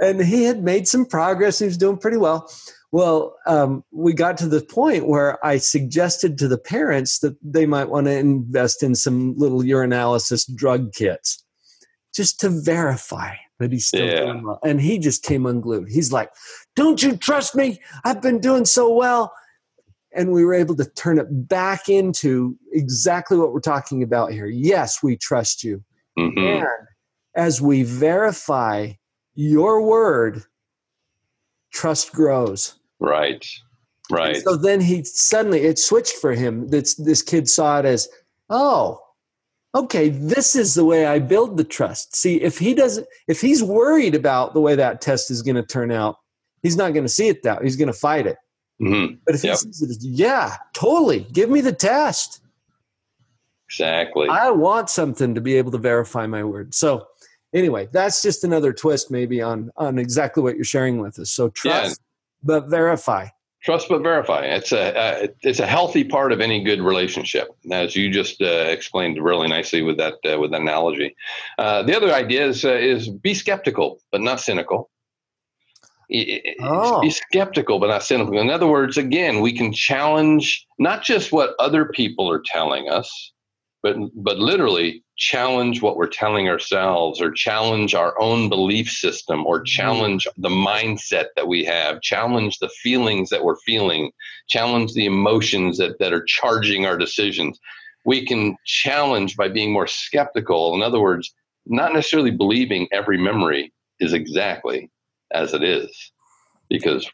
and 0.00 0.20
he 0.20 0.44
had 0.44 0.62
made 0.62 0.88
some 0.88 1.04
progress. 1.04 1.58
He 1.58 1.66
was 1.66 1.78
doing 1.78 1.98
pretty 1.98 2.16
well. 2.16 2.50
Well, 2.92 3.36
um, 3.46 3.84
we 3.92 4.12
got 4.12 4.36
to 4.38 4.48
the 4.48 4.62
point 4.62 5.06
where 5.06 5.44
I 5.46 5.58
suggested 5.58 6.36
to 6.38 6.48
the 6.48 6.58
parents 6.58 7.20
that 7.20 7.36
they 7.40 7.64
might 7.64 7.88
want 7.88 8.06
to 8.06 8.18
invest 8.18 8.82
in 8.82 8.96
some 8.96 9.36
little 9.36 9.60
urinalysis 9.60 10.52
drug 10.52 10.92
kits 10.92 11.44
just 12.14 12.40
to 12.40 12.48
verify 12.48 13.34
that 13.58 13.72
he's 13.72 13.86
still 13.88 14.06
yeah. 14.06 14.20
doing 14.20 14.44
well. 14.44 14.58
And 14.64 14.80
he 14.80 14.98
just 14.98 15.22
came 15.22 15.46
unglued. 15.46 15.88
He's 15.88 16.12
like, 16.12 16.30
Don't 16.74 17.02
you 17.02 17.16
trust 17.16 17.54
me? 17.54 17.80
I've 18.04 18.22
been 18.22 18.40
doing 18.40 18.64
so 18.64 18.92
well. 18.92 19.32
And 20.12 20.32
we 20.32 20.44
were 20.44 20.54
able 20.54 20.74
to 20.76 20.84
turn 20.84 21.18
it 21.18 21.48
back 21.48 21.88
into 21.88 22.56
exactly 22.72 23.38
what 23.38 23.52
we're 23.52 23.60
talking 23.60 24.02
about 24.02 24.32
here. 24.32 24.46
Yes, 24.46 25.02
we 25.02 25.16
trust 25.16 25.62
you. 25.62 25.84
Mm-hmm. 26.18 26.38
And 26.38 26.66
as 27.36 27.60
we 27.60 27.84
verify 27.84 28.92
your 29.34 29.82
word, 29.82 30.42
trust 31.72 32.12
grows. 32.12 32.74
Right. 32.98 33.46
Right. 34.10 34.34
And 34.34 34.42
so 34.42 34.56
then 34.56 34.80
he 34.80 35.04
suddenly 35.04 35.60
it 35.60 35.78
switched 35.78 36.16
for 36.16 36.32
him. 36.32 36.68
This 36.68 36.94
this 36.96 37.22
kid 37.22 37.48
saw 37.48 37.78
it 37.78 37.84
as, 37.84 38.08
oh, 38.48 39.00
okay, 39.74 40.08
this 40.08 40.56
is 40.56 40.74
the 40.74 40.84
way 40.84 41.06
I 41.06 41.18
build 41.18 41.56
the 41.56 41.64
trust. 41.64 42.16
See, 42.16 42.40
if 42.40 42.58
he 42.58 42.74
doesn't, 42.74 43.06
if 43.28 43.40
he's 43.40 43.62
worried 43.62 44.14
about 44.14 44.54
the 44.54 44.60
way 44.60 44.74
that 44.74 45.00
test 45.00 45.30
is 45.30 45.42
going 45.42 45.56
to 45.56 45.62
turn 45.62 45.90
out, 45.92 46.16
he's 46.62 46.76
not 46.76 46.92
going 46.92 47.04
to 47.04 47.08
see 47.08 47.28
it 47.28 47.42
that. 47.42 47.62
He's 47.62 47.76
going 47.76 47.88
to 47.88 47.92
fight 47.92 48.26
it. 48.26 48.36
Mm-hmm. 48.80 49.16
But 49.26 49.34
if 49.34 49.44
yep. 49.44 49.58
he 49.64 49.72
says, 49.72 49.98
yeah, 50.00 50.56
totally, 50.72 51.26
give 51.32 51.50
me 51.50 51.60
the 51.60 51.72
test. 51.72 52.40
Exactly. 53.68 54.28
I 54.28 54.50
want 54.50 54.90
something 54.90 55.34
to 55.34 55.40
be 55.40 55.54
able 55.56 55.70
to 55.72 55.78
verify 55.78 56.26
my 56.26 56.42
word. 56.42 56.74
So, 56.74 57.06
anyway, 57.54 57.88
that's 57.92 58.22
just 58.22 58.42
another 58.42 58.72
twist, 58.72 59.10
maybe 59.10 59.40
on 59.40 59.70
on 59.76 59.98
exactly 59.98 60.42
what 60.42 60.56
you're 60.56 60.64
sharing 60.64 60.98
with 60.98 61.18
us. 61.20 61.30
So 61.30 61.50
trust, 61.50 62.00
yeah. 62.00 62.06
but 62.42 62.68
verify. 62.68 63.28
Trust 63.62 63.90
but 63.90 64.02
verify. 64.02 64.44
It's 64.44 64.72
a 64.72 64.96
uh, 64.96 65.26
it's 65.42 65.60
a 65.60 65.66
healthy 65.66 66.02
part 66.02 66.32
of 66.32 66.40
any 66.40 66.64
good 66.64 66.80
relationship, 66.80 67.48
as 67.70 67.94
you 67.94 68.10
just 68.10 68.40
uh, 68.40 68.46
explained 68.46 69.22
really 69.22 69.48
nicely 69.48 69.82
with 69.82 69.98
that 69.98 70.14
uh, 70.24 70.38
with 70.38 70.52
that 70.52 70.62
analogy. 70.62 71.14
Uh, 71.58 71.82
the 71.82 71.94
other 71.94 72.12
idea 72.12 72.46
is 72.46 72.64
uh, 72.64 72.72
is 72.72 73.10
be 73.10 73.34
skeptical 73.34 74.00
but 74.12 74.22
not 74.22 74.40
cynical. 74.40 74.88
Oh. 76.60 77.00
Be 77.02 77.10
skeptical 77.10 77.78
but 77.78 77.88
not 77.88 78.02
cynical. 78.02 78.40
In 78.40 78.50
other 78.50 78.66
words, 78.66 78.96
again, 78.96 79.40
we 79.40 79.52
can 79.52 79.72
challenge 79.72 80.66
not 80.78 81.02
just 81.02 81.30
what 81.30 81.54
other 81.58 81.84
people 81.84 82.30
are 82.30 82.42
telling 82.44 82.88
us, 82.88 83.32
but 83.82 83.96
but 84.14 84.38
literally 84.38 85.02
challenge 85.16 85.82
what 85.82 85.96
we're 85.96 86.06
telling 86.06 86.48
ourselves 86.48 87.20
or 87.20 87.30
challenge 87.30 87.94
our 87.94 88.18
own 88.20 88.48
belief 88.48 88.88
system 88.88 89.44
or 89.46 89.58
mm-hmm. 89.58 89.64
challenge 89.64 90.26
the 90.36 90.48
mindset 90.48 91.26
that 91.36 91.48
we 91.48 91.64
have 91.64 92.00
challenge 92.00 92.58
the 92.58 92.70
feelings 92.82 93.30
that 93.30 93.44
we're 93.44 93.60
feeling 93.66 94.10
challenge 94.48 94.92
the 94.94 95.06
emotions 95.06 95.78
that, 95.78 95.98
that 95.98 96.12
are 96.12 96.24
charging 96.24 96.86
our 96.86 96.96
decisions 96.96 97.58
we 98.04 98.24
can 98.24 98.56
challenge 98.64 99.36
by 99.36 99.48
being 99.48 99.72
more 99.72 99.86
skeptical 99.86 100.74
in 100.74 100.82
other 100.82 101.00
words 101.00 101.34
not 101.66 101.92
necessarily 101.92 102.30
believing 102.30 102.88
every 102.92 103.18
memory 103.18 103.72
is 104.00 104.12
exactly 104.12 104.90
as 105.32 105.54
it 105.54 105.62
is 105.62 106.12
because 106.68 107.08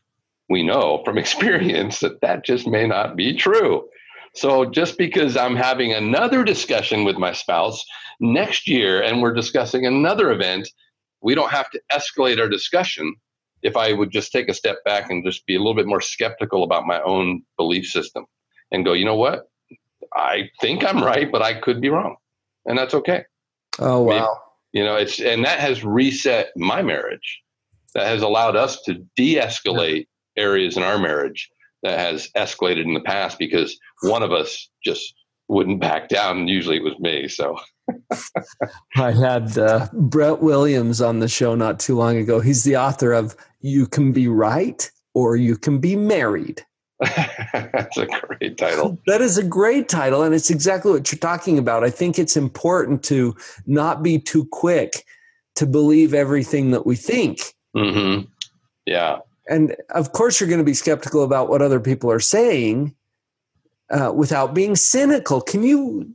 we 0.49 0.63
know 0.63 1.03
from 1.05 1.19
experience 1.25 2.01
that 2.01 2.21
that 2.21 2.45
just 2.45 2.67
may 2.67 2.87
not 2.87 3.17
be 3.17 3.35
true. 3.35 3.89
So 4.37 4.67
just 4.67 4.99
because 4.99 5.37
I'm 5.37 5.57
having 5.57 5.95
another 5.95 6.45
discussion 6.45 7.05
with 7.05 7.17
my 7.17 7.33
spouse 7.33 7.83
next 8.21 8.69
year 8.69 9.03
and 9.03 9.23
we're 9.23 9.33
discussing 9.33 9.87
another 9.87 10.31
event, 10.31 10.69
we 11.23 11.35
don't 11.35 11.51
have 11.51 11.71
to 11.71 11.81
escalate 11.91 12.39
our 12.39 12.49
discussion 12.49 13.15
if 13.63 13.77
I 13.77 13.95
would 13.95 14.11
just 14.11 14.33
take 14.33 14.51
a 14.51 14.55
step 14.55 14.85
back 14.85 15.11
and 15.11 15.25
just 15.25 15.47
be 15.47 15.55
a 15.55 15.59
little 15.59 15.75
bit 15.75 15.87
more 15.87 16.03
skeptical 16.03 16.65
about 16.65 16.87
my 16.87 17.01
own 17.01 17.43
belief 17.57 17.87
system 17.87 18.27
and 18.71 18.85
go, 18.85 18.93
you 18.93 19.07
know 19.07 19.17
what? 19.17 19.49
I 20.15 20.51
think 20.61 20.85
I'm 20.85 21.03
right, 21.03 21.33
but 21.33 21.41
I 21.41 21.55
could 21.55 21.81
be 21.81 21.89
wrong. 21.89 22.17
And 22.67 22.77
that's 22.77 22.95
okay. 22.95 23.25
Oh, 23.79 24.03
wow. 24.03 24.13
Maybe, 24.13 24.27
you 24.73 24.85
know, 24.85 24.97
it's, 24.97 25.19
and 25.19 25.47
that 25.47 25.61
has 25.61 25.83
reset 25.83 26.51
my 26.57 26.83
marriage. 26.83 27.41
That 27.95 28.07
has 28.07 28.21
allowed 28.21 28.57
us 28.57 28.83
to 28.83 29.03
de 29.17 29.37
escalate 29.37 30.09
areas 30.37 30.77
in 30.77 30.83
our 30.83 30.99
marriage 30.99 31.51
that 31.83 31.99
has 31.99 32.29
escalated 32.37 32.85
in 32.85 32.95
the 32.95 33.01
past 33.01 33.39
because 33.39 33.79
one 34.03 34.23
of 34.23 34.33
us 34.33 34.69
just 34.85 35.15
wouldn't 35.49 35.81
back 35.81 36.09
down. 36.09 36.39
And 36.39 36.49
usually 36.49 36.77
it 36.77 36.83
was 36.83 36.99
me. 36.99 37.29
So 37.29 37.57
I 38.97 39.13
had 39.13 39.57
uh, 39.57 39.89
Brett 39.93 40.41
Williams 40.41 41.01
on 41.01 41.21
the 41.21 41.29
show 41.29 41.55
not 41.55 41.79
too 41.79 41.97
long 41.97 42.17
ago. 42.17 42.41
He's 42.41 42.65
the 42.65 42.77
author 42.77 43.13
of 43.13 43.37
You 43.61 43.87
Can 43.87 44.13
Be 44.13 44.29
Right 44.29 44.91
or 45.15 45.37
You 45.37 45.57
Can 45.57 45.79
Be 45.79 45.97
Married. 45.97 46.65
That's 47.01 47.97
a 47.99 48.07
great 48.07 48.57
title. 48.57 48.99
That 49.07 49.21
is 49.21 49.39
a 49.39 49.45
great 49.45 49.89
title. 49.89 50.23
And 50.23 50.35
it's 50.35 50.51
exactly 50.51 50.91
what 50.91 51.13
you're 51.13 51.19
talking 51.19 51.59
about. 51.59 51.85
I 51.85 51.91
think 51.91 52.19
it's 52.19 52.37
important 52.37 53.05
to 53.05 53.37
not 53.67 54.03
be 54.03 54.19
too 54.19 54.47
quick 54.47 55.05
to 55.57 55.67
believe 55.67 56.15
everything 56.15 56.71
that 56.73 56.87
we 56.87 56.97
think. 56.97 57.55
Mm-hmm. 57.77 58.25
Yeah 58.87 59.19
and 59.49 59.77
of 59.91 60.13
course 60.13 60.41
you're 60.41 60.49
going 60.49 60.59
to 60.61 60.65
be 60.65 60.75
skeptical 60.75 61.23
about 61.23 61.49
what 61.49 61.63
other 61.63 61.81
people 61.81 62.11
are 62.11 62.21
saying 62.21 62.95
uh, 63.91 64.13
without 64.15 64.55
being 64.55 64.77
cynical. 64.77 65.41
Can 65.41 65.63
you 65.63 66.15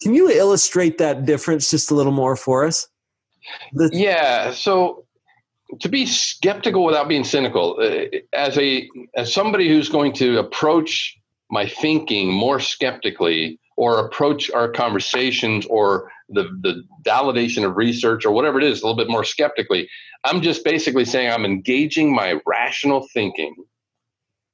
can 0.00 0.14
you 0.14 0.30
illustrate 0.30 0.98
that 0.98 1.26
difference 1.26 1.70
just 1.70 1.90
a 1.90 1.94
little 1.94 2.12
more 2.12 2.36
for 2.36 2.64
us? 2.64 2.88
The- 3.72 3.90
yeah 3.92 4.52
so 4.52 5.04
to 5.80 5.88
be 5.88 6.06
skeptical 6.06 6.84
without 6.84 7.08
being 7.08 7.24
cynical 7.24 7.78
uh, 7.80 8.18
as 8.32 8.56
a 8.58 8.88
as 9.16 9.32
somebody 9.32 9.68
who's 9.68 9.88
going 9.88 10.12
to 10.14 10.38
approach 10.38 11.16
my 11.50 11.66
thinking 11.66 12.32
more 12.32 12.60
skeptically 12.60 13.58
or 13.76 13.98
approach 13.98 14.50
our 14.50 14.68
conversations 14.70 15.66
or 15.66 16.10
the, 16.28 16.44
the 16.62 16.82
validation 17.04 17.64
of 17.64 17.76
research 17.76 18.24
or 18.24 18.32
whatever 18.32 18.58
it 18.58 18.64
is 18.64 18.80
a 18.80 18.86
little 18.86 18.96
bit 18.96 19.10
more 19.10 19.24
skeptically 19.24 19.88
I'm 20.24 20.40
just 20.40 20.64
basically 20.64 21.04
saying 21.04 21.30
I'm 21.30 21.44
engaging 21.44 22.14
my 22.14 22.40
rational 22.46 23.08
thinking 23.12 23.54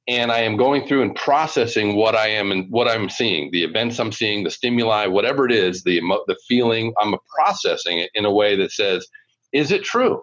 and 0.09 0.33
I 0.33 0.41
am 0.41 0.57
going 0.57 0.87
through 0.87 1.03
and 1.03 1.15
processing 1.15 1.95
what 1.95 2.15
I 2.15 2.29
am 2.29 2.51
and 2.51 2.71
what 2.71 2.89
I'm 2.89 3.11
seeing, 3.11 3.51
the 3.53 3.63
events 3.63 4.01
I'm 4.01 4.13
seeing, 4.13 4.43
the 4.43 4.51
stimuli, 4.51 5.07
whatever 5.07 5.45
it 5.45 5.53
is, 5.53 5.85
the 5.85 6.01
the 6.27 6.37
feeling. 6.49 6.95
I'm 6.99 7.15
processing 7.37 7.99
it 7.99 8.11
in 8.15 8.25
a 8.25 8.33
way 8.33 8.57
that 8.57 8.73
says, 8.73 9.07
"Is 9.53 9.71
it 9.71 9.85
true? 9.85 10.23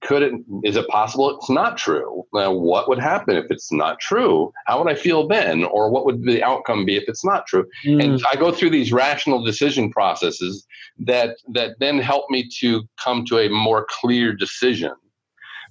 Could 0.00 0.22
it 0.22 0.32
is 0.62 0.76
it 0.76 0.86
possible 0.88 1.36
it's 1.36 1.50
not 1.50 1.76
true? 1.76 2.24
Now 2.32 2.52
what 2.52 2.88
would 2.88 2.98
happen 2.98 3.36
if 3.36 3.46
it's 3.50 3.72
not 3.72 3.98
true? 3.98 4.52
How 4.66 4.78
would 4.82 4.90
i 4.90 4.94
feel 4.94 5.26
then? 5.26 5.64
Or 5.64 5.90
what 5.90 6.04
would 6.06 6.24
the 6.24 6.42
outcome 6.42 6.84
be 6.84 6.96
if 6.96 7.04
it's 7.08 7.24
not 7.24 7.46
true? 7.46 7.66
Mm. 7.86 8.04
and 8.04 8.22
i 8.30 8.36
go 8.36 8.52
through 8.52 8.70
these 8.70 8.92
rational 8.92 9.44
decision 9.44 9.90
processes 9.90 10.66
that 10.98 11.36
that 11.52 11.76
then 11.80 11.98
help 11.98 12.30
me 12.30 12.48
to 12.60 12.82
come 13.02 13.24
to 13.26 13.38
a 13.38 13.48
more 13.48 13.86
clear 13.88 14.32
decision 14.32 14.92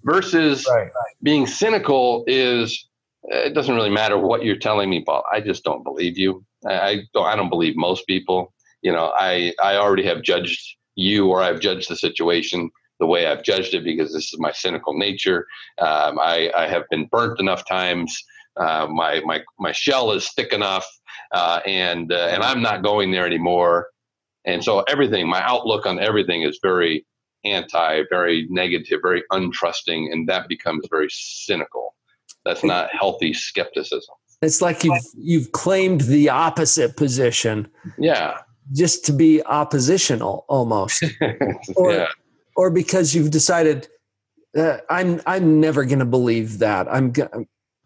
versus 0.04 0.66
right, 0.70 0.84
right. 0.84 1.16
being 1.24 1.48
cynical 1.48 2.24
is 2.28 2.88
it 3.24 3.54
doesn't 3.54 3.76
really 3.76 3.90
matter 3.90 4.18
what 4.18 4.44
you're 4.44 4.56
telling 4.58 4.90
me 4.90 5.04
paul. 5.04 5.24
I 5.32 5.42
just 5.42 5.64
don't 5.64 5.84
believe 5.84 6.18
you. 6.18 6.44
I 6.68 7.04
don't 7.14 7.26
i 7.26 7.36
don't 7.36 7.50
believe 7.50 7.76
most 7.76 8.06
people. 8.08 8.54
You 8.82 8.92
know 8.92 9.14
i 9.18 9.54
i 9.64 9.76
already 9.76 10.06
have 10.06 10.22
judged 10.22 10.76
you 10.96 11.28
or 11.28 11.42
i've 11.42 11.60
judged 11.60 11.90
the 11.90 11.96
situation 11.96 12.70
the 13.00 13.08
way 13.08 13.28
I've 13.28 13.44
judged 13.44 13.74
it 13.74 13.84
because 13.84 14.14
this 14.14 14.34
is 14.34 14.40
my 14.40 14.52
cynical 14.52 14.98
nature. 14.98 15.48
Um, 15.80 16.20
I, 16.20 16.52
I, 16.56 16.68
have 16.68 16.84
been 16.90 17.06
burnt 17.06 17.40
enough 17.40 17.68
times. 17.68 18.24
Uh, 18.56 18.88
my 18.90 19.22
my 19.24 19.44
my 19.60 19.72
shell 19.72 20.12
is 20.12 20.30
thick 20.32 20.52
enough, 20.52 20.88
uh, 21.32 21.60
and 21.66 22.12
uh, 22.12 22.30
and 22.32 22.44
I'm 22.44 22.62
not 22.62 22.84
going 22.84 23.12
there 23.12 23.26
anymore. 23.26 23.90
And 24.46 24.64
so 24.64 24.80
everything, 24.82 25.28
my 25.28 25.44
outlook 25.44 25.86
on 25.86 26.00
everything 26.00 26.42
is 26.42 26.60
very 26.62 27.06
anti, 27.46 28.02
very 28.10 28.48
negative, 28.50 29.00
very 29.04 29.24
untrusting, 29.32 30.12
and 30.12 30.28
that 30.28 30.48
becomes 30.48 30.86
very 30.90 31.10
cynical. 31.12 31.96
That's 32.46 32.64
not 32.64 32.90
healthy 32.92 33.34
skepticism. 33.34 34.16
It's 34.42 34.62
like 34.62 34.84
you've 34.84 35.06
you've 35.16 35.52
claimed 35.52 36.02
the 36.02 36.30
opposite 36.30 36.98
position. 36.98 37.68
Yeah. 38.00 38.40
Just 38.74 39.06
to 39.06 39.14
be 39.14 39.42
oppositional 39.44 40.46
almost. 40.50 41.04
or, 41.76 41.92
yeah 41.92 42.08
or 42.58 42.72
because 42.72 43.16
you've 43.16 43.32
decided 43.32 43.88
uh, 44.58 44.78
I'm 44.90 45.22
I'm 45.26 45.62
never 45.62 45.86
going 45.86 46.00
to 46.00 46.06
believe 46.06 46.60
that. 46.60 46.88
I'm 46.92 47.14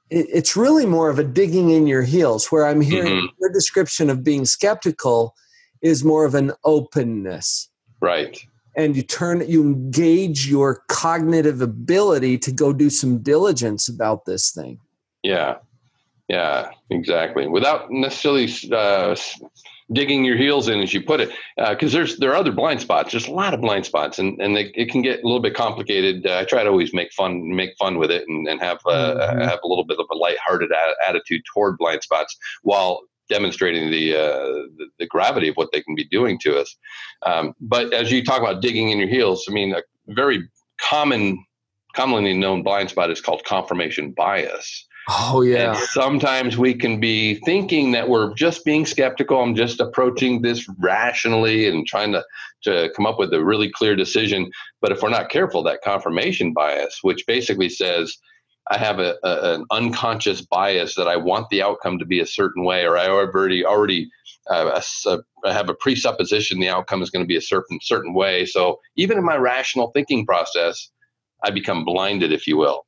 it's 0.10 0.58
really 0.58 0.86
more 0.86 1.10
of 1.10 1.20
a 1.20 1.24
digging 1.24 1.70
in 1.70 1.88
your 1.88 2.02
heels 2.02 2.52
where 2.52 2.66
I'm 2.66 2.82
hearing 2.82 3.14
mm-hmm. 3.14 3.36
your 3.40 3.52
description 3.52 4.10
of 4.10 4.24
being 4.24 4.46
skeptical 4.46 5.36
is 5.82 6.04
more 6.04 6.26
of 6.26 6.36
an 6.36 6.52
openness. 6.66 7.70
Right. 8.02 8.44
And 8.76 8.96
you 8.96 9.04
turn 9.04 9.48
you 9.48 9.62
engage 9.62 10.48
your 10.48 10.84
cognitive 10.88 11.62
ability 11.62 12.38
to 12.40 12.52
go 12.52 12.74
do 12.74 12.90
some 12.90 13.20
diligence 13.20 13.88
about 13.88 14.26
this 14.26 14.52
thing. 14.52 14.80
Yeah. 15.24 15.58
Yeah, 16.30 16.72
exactly. 16.90 17.48
Without 17.48 17.92
necessarily 17.92 18.50
uh, 18.72 19.16
digging 19.94 20.24
your 20.24 20.38
heels 20.38 20.68
in, 20.68 20.80
as 20.80 20.94
you 20.94 21.02
put 21.02 21.20
it, 21.20 21.30
because 21.58 21.94
uh, 21.94 21.98
there's 21.98 22.18
there 22.18 22.32
are 22.32 22.36
other 22.36 22.52
blind 22.52 22.82
spots. 22.82 23.12
There's 23.12 23.28
a 23.28 23.32
lot 23.32 23.54
of 23.54 23.62
blind 23.62 23.86
spots, 23.86 24.20
and 24.20 24.42
and 24.42 24.56
they, 24.56 24.72
it 24.76 24.90
can 24.90 25.02
get 25.02 25.24
a 25.24 25.28
little 25.28 25.42
bit 25.42 25.54
complicated. 25.54 26.26
Uh, 26.26 26.40
I 26.40 26.46
try 26.46 26.64
to 26.64 26.70
always 26.70 26.94
make 26.94 27.12
fun 27.14 27.56
make 27.56 27.72
fun 27.78 27.98
with 27.98 28.12
it 28.12 28.28
and, 28.28 28.48
and 28.48 28.62
have 28.62 28.80
uh, 28.86 29.16
mm-hmm. 29.16 29.42
have 29.42 29.60
a 29.64 29.68
little 29.68 29.86
bit 29.86 30.00
of 30.00 30.06
a 30.12 30.16
lighthearted 30.16 30.72
a- 30.72 31.10
attitude 31.10 31.42
toward 31.54 31.78
blind 31.78 32.04
spots 32.04 32.38
while 32.64 33.02
demonstrating 33.30 33.90
the, 33.90 34.14
uh, 34.14 34.44
the, 34.78 34.88
the 35.00 35.06
gravity 35.08 35.48
of 35.48 35.56
what 35.56 35.72
they 35.72 35.82
can 35.82 35.96
be 35.96 36.04
doing 36.04 36.38
to 36.38 36.60
us. 36.60 36.76
Um, 37.26 37.54
but 37.62 37.94
as 37.94 38.12
you 38.12 38.26
talk 38.26 38.42
about 38.42 38.62
digging 38.62 38.90
in 38.90 38.98
your 38.98 39.08
heels, 39.08 39.46
I 39.48 39.54
mean, 39.54 39.74
a 39.74 39.82
very 40.10 40.50
common 40.82 41.44
commonly 41.94 42.34
known 42.34 42.64
blind 42.64 42.90
spot 42.90 43.12
is 43.12 43.22
called 43.22 43.44
confirmation 43.44 44.12
bias. 44.12 44.88
Oh, 45.10 45.42
yeah. 45.42 45.72
And 45.72 45.78
sometimes 45.78 46.58
we 46.58 46.74
can 46.74 47.00
be 47.00 47.36
thinking 47.46 47.92
that 47.92 48.08
we're 48.08 48.34
just 48.36 48.64
being 48.64 48.86
skeptical. 48.86 49.42
I'm 49.42 49.56
just 49.56 49.80
approaching 49.80 50.42
this 50.42 50.68
rationally 50.80 51.68
and 51.68 51.88
trying 51.88 52.12
to, 52.12 52.24
to 52.64 52.92
come 52.96 53.06
up 53.06 53.18
with 53.18 53.34
a 53.34 53.44
really 53.44 53.72
clear 53.72 53.96
decision. 53.96 54.52
But 54.80 54.92
if 54.92 55.02
we're 55.02 55.10
not 55.10 55.30
careful, 55.30 55.64
that 55.64 55.82
confirmation 55.84 56.54
bias, 56.54 57.00
which 57.02 57.26
basically 57.26 57.70
says, 57.70 58.16
I 58.70 58.78
have 58.78 59.00
a, 59.00 59.18
a, 59.24 59.56
an 59.56 59.66
unconscious 59.72 60.42
bias 60.42 60.96
that 60.96 61.08
I 61.08 61.18
want 61.18 61.50
the 61.50 61.64
outcome 61.64 61.98
to 62.00 62.06
be 62.06 62.20
a 62.20 62.28
certain 62.28 62.64
way, 62.64 62.86
or 62.86 62.98
I 62.98 63.08
already 63.08 63.66
already 63.66 64.10
uh, 64.50 64.80
have 65.46 65.70
a 65.70 65.74
presupposition 65.74 66.60
the 66.60 66.70
outcome 66.70 67.02
is 67.02 67.10
going 67.10 67.24
to 67.24 67.28
be 67.28 67.36
a 67.36 67.42
certain 67.42 67.80
certain 67.82 68.14
way. 68.14 68.46
So 68.46 68.80
even 68.96 69.18
in 69.18 69.26
my 69.26 69.36
rational 69.36 69.92
thinking 69.92 70.26
process, 70.26 70.90
I 71.44 71.50
become 71.50 71.86
blinded, 71.86 72.32
if 72.32 72.48
you 72.48 72.56
will, 72.56 72.86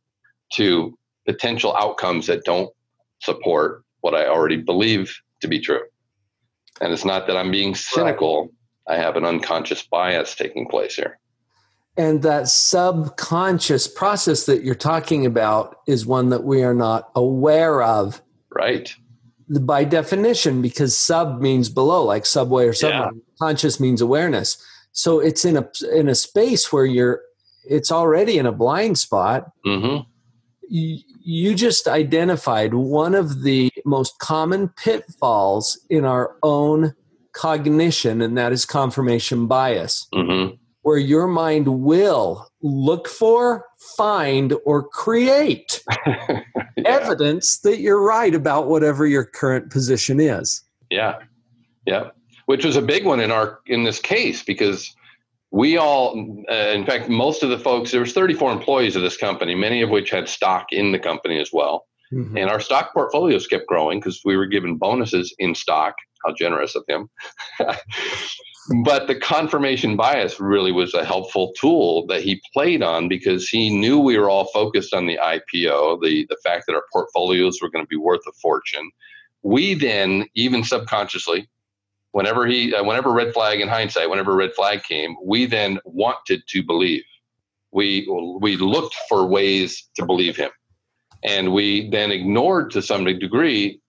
to 0.53 0.97
potential 1.25 1.75
outcomes 1.75 2.27
that 2.27 2.43
don't 2.43 2.71
support 3.19 3.83
what 4.01 4.13
I 4.13 4.27
already 4.27 4.57
believe 4.57 5.15
to 5.41 5.47
be 5.47 5.59
true. 5.59 5.81
And 6.81 6.91
it's 6.91 7.05
not 7.05 7.27
that 7.27 7.37
I'm 7.37 7.51
being 7.51 7.75
cynical, 7.75 8.51
I 8.87 8.95
have 8.95 9.15
an 9.15 9.25
unconscious 9.25 9.83
bias 9.83 10.35
taking 10.35 10.67
place 10.67 10.95
here. 10.95 11.19
And 11.95 12.23
that 12.23 12.49
subconscious 12.49 13.87
process 13.87 14.45
that 14.47 14.63
you're 14.63 14.75
talking 14.75 15.25
about 15.25 15.77
is 15.87 16.05
one 16.05 16.29
that 16.29 16.43
we 16.43 16.63
are 16.63 16.73
not 16.73 17.11
aware 17.15 17.83
of. 17.83 18.21
Right. 18.49 18.93
By 19.47 19.83
definition, 19.83 20.61
because 20.61 20.97
sub 20.97 21.39
means 21.39 21.69
below, 21.69 22.03
like 22.03 22.25
subway 22.25 22.65
or 22.65 22.73
submarine. 22.73 23.15
Yeah. 23.15 23.35
Conscious 23.39 23.79
means 23.79 24.01
awareness. 24.01 24.57
So 24.91 25.19
it's 25.19 25.45
in 25.45 25.57
a 25.57 25.69
in 25.93 26.07
a 26.07 26.15
space 26.15 26.71
where 26.71 26.85
you're 26.85 27.21
it's 27.65 27.91
already 27.91 28.37
in 28.37 28.45
a 28.45 28.51
blind 28.51 28.97
spot. 28.97 29.51
Mm-hmm 29.65 30.09
you 30.69 31.55
just 31.55 31.87
identified 31.87 32.73
one 32.73 33.15
of 33.15 33.43
the 33.43 33.71
most 33.85 34.19
common 34.19 34.69
pitfalls 34.69 35.79
in 35.89 36.05
our 36.05 36.35
own 36.43 36.93
cognition, 37.33 38.21
and 38.21 38.37
that 38.37 38.51
is 38.51 38.65
confirmation 38.65 39.47
bias, 39.47 40.07
mm-hmm. 40.13 40.55
where 40.83 40.97
your 40.97 41.27
mind 41.27 41.67
will 41.67 42.47
look 42.61 43.07
for, 43.07 43.65
find, 43.97 44.53
or 44.65 44.87
create 44.87 45.83
yeah. 46.07 46.41
evidence 46.85 47.59
that 47.59 47.79
you're 47.79 48.01
right 48.01 48.33
about 48.33 48.67
whatever 48.67 49.05
your 49.05 49.25
current 49.25 49.71
position 49.71 50.19
is. 50.19 50.63
Yeah, 50.89 51.19
yeah, 51.85 52.09
which 52.45 52.63
was 52.63 52.75
a 52.75 52.81
big 52.81 53.05
one 53.05 53.19
in 53.19 53.31
our 53.31 53.59
in 53.65 53.83
this 53.83 53.99
case 53.99 54.43
because 54.43 54.95
we 55.53 55.77
all, 55.77 56.43
uh, 56.49 56.71
in 56.73 56.83
fact, 56.83 57.09
most 57.09 57.43
of 57.43 57.51
the 57.51 57.59
folks, 57.59 57.91
there 57.91 57.99
was 57.99 58.11
34 58.11 58.51
employees 58.51 58.95
of 58.95 59.03
this 59.03 59.15
company, 59.15 59.53
many 59.53 59.83
of 59.83 59.91
which 59.91 60.09
had 60.09 60.27
stock 60.27 60.65
in 60.71 60.91
the 60.91 60.97
company 60.97 61.39
as 61.39 61.51
well. 61.53 61.85
Mm-hmm. 62.11 62.37
And 62.37 62.49
our 62.49 62.59
stock 62.59 62.91
portfolios 62.91 63.45
kept 63.45 63.67
growing 63.67 63.99
because 63.99 64.19
we 64.25 64.35
were 64.35 64.47
given 64.47 64.77
bonuses 64.77 65.33
in 65.37 65.53
stock. 65.53 65.93
How 66.25 66.33
generous 66.33 66.73
of 66.75 66.83
him. 66.87 67.07
but 68.83 69.05
the 69.05 69.15
confirmation 69.15 69.95
bias 69.95 70.39
really 70.39 70.71
was 70.71 70.95
a 70.95 71.05
helpful 71.05 71.53
tool 71.59 72.07
that 72.07 72.23
he 72.23 72.41
played 72.51 72.81
on 72.81 73.07
because 73.07 73.47
he 73.47 73.69
knew 73.69 73.99
we 73.99 74.17
were 74.17 74.31
all 74.31 74.45
focused 74.53 74.93
on 74.93 75.05
the 75.05 75.19
IPO, 75.21 76.01
the, 76.01 76.25
the 76.29 76.37
fact 76.43 76.63
that 76.65 76.73
our 76.73 76.85
portfolios 76.91 77.59
were 77.61 77.69
going 77.69 77.85
to 77.85 77.89
be 77.89 77.97
worth 77.97 78.21
a 78.27 78.31
fortune. 78.41 78.89
We 79.43 79.75
then, 79.75 80.25
even 80.33 80.63
subconsciously, 80.63 81.47
whenever 82.13 82.45
he 82.45 82.73
uh, 82.73 82.83
whenever 82.83 83.11
red 83.11 83.33
flag 83.33 83.59
in 83.59 83.67
hindsight 83.67 84.09
whenever 84.09 84.35
red 84.35 84.53
flag 84.53 84.81
came 84.83 85.15
we 85.23 85.45
then 85.45 85.79
wanted 85.83 86.41
to 86.47 86.63
believe. 86.63 87.03
We 87.71 88.07
we 88.39 88.55
looked 88.55 88.95
for 89.09 89.25
ways 89.25 89.89
to 89.95 90.05
believe 90.05 90.37
him. 90.37 90.51
And 91.23 91.53
we 91.53 91.89
then 91.89 92.11
ignored 92.11 92.71
to 92.71 92.81
some 92.81 93.03
degree 93.03 93.81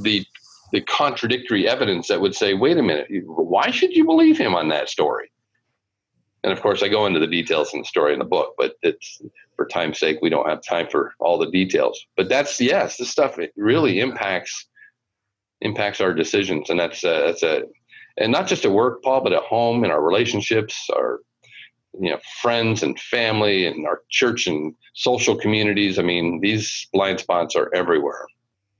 the 0.00 0.24
the 0.72 0.80
contradictory 0.80 1.68
evidence 1.68 2.08
that 2.08 2.20
would 2.20 2.34
say 2.34 2.54
wait 2.54 2.78
a 2.78 2.82
minute 2.82 3.08
why 3.26 3.70
should 3.70 3.94
you 3.94 4.04
believe 4.04 4.38
him 4.38 4.54
on 4.54 4.68
that 4.68 4.88
story? 4.88 5.30
And 6.44 6.52
of 6.52 6.62
course 6.62 6.82
i 6.82 6.88
go 6.88 7.06
into 7.06 7.20
the 7.20 7.26
details 7.26 7.74
in 7.74 7.80
the 7.80 7.84
story 7.84 8.12
in 8.12 8.20
the 8.20 8.24
book 8.24 8.54
but 8.56 8.74
it's 8.82 9.20
for 9.56 9.66
time's 9.66 9.98
sake 9.98 10.18
we 10.22 10.30
don't 10.30 10.48
have 10.48 10.62
time 10.62 10.86
for 10.88 11.14
all 11.18 11.36
the 11.36 11.50
details. 11.50 12.06
But 12.16 12.28
that's 12.28 12.60
yes 12.60 12.96
this 12.96 13.10
stuff 13.10 13.40
it 13.40 13.52
really 13.56 13.98
impacts 13.98 14.68
impacts 15.62 16.00
our 16.00 16.12
decisions, 16.12 16.70
and 16.70 16.78
that's 16.78 17.02
uh, 17.02 17.22
that's 17.26 17.42
a 17.42 17.62
and 18.18 18.30
not 18.30 18.46
just 18.46 18.64
at 18.64 18.72
work, 18.72 19.02
Paul, 19.02 19.22
but 19.22 19.32
at 19.32 19.42
home 19.42 19.84
in 19.84 19.90
our 19.90 20.02
relationships, 20.02 20.88
our 20.94 21.20
you 21.98 22.10
know 22.10 22.18
friends 22.40 22.82
and 22.82 22.98
family, 23.00 23.66
and 23.66 23.86
our 23.86 24.02
church 24.10 24.46
and 24.46 24.74
social 24.94 25.36
communities. 25.36 25.98
I 25.98 26.02
mean, 26.02 26.40
these 26.40 26.88
blind 26.92 27.20
spots 27.20 27.56
are 27.56 27.72
everywhere. 27.74 28.26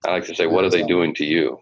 I 0.04 0.10
like 0.10 0.26
to 0.26 0.34
say, 0.34 0.46
what 0.46 0.64
are 0.64 0.70
they 0.70 0.82
doing 0.82 1.14
to 1.14 1.24
you? 1.24 1.60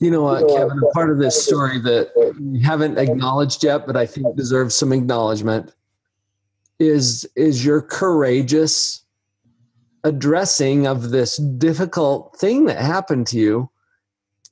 You 0.00 0.10
know, 0.10 0.26
uh, 0.26 0.46
Kevin, 0.46 0.78
a 0.78 0.92
part 0.92 1.10
of 1.10 1.18
this 1.18 1.44
story 1.44 1.80
that 1.80 2.34
we 2.40 2.60
haven't 2.60 2.98
acknowledged 2.98 3.64
yet, 3.64 3.86
but 3.86 3.96
I 3.96 4.06
think 4.06 4.36
deserves 4.36 4.74
some 4.74 4.92
acknowledgement 4.92 5.74
is 6.78 7.28
is 7.34 7.64
your 7.64 7.82
courageous 7.82 9.04
addressing 10.08 10.86
of 10.86 11.10
this 11.10 11.36
difficult 11.36 12.36
thing 12.38 12.64
that 12.64 12.78
happened 12.78 13.26
to 13.28 13.38
you, 13.38 13.70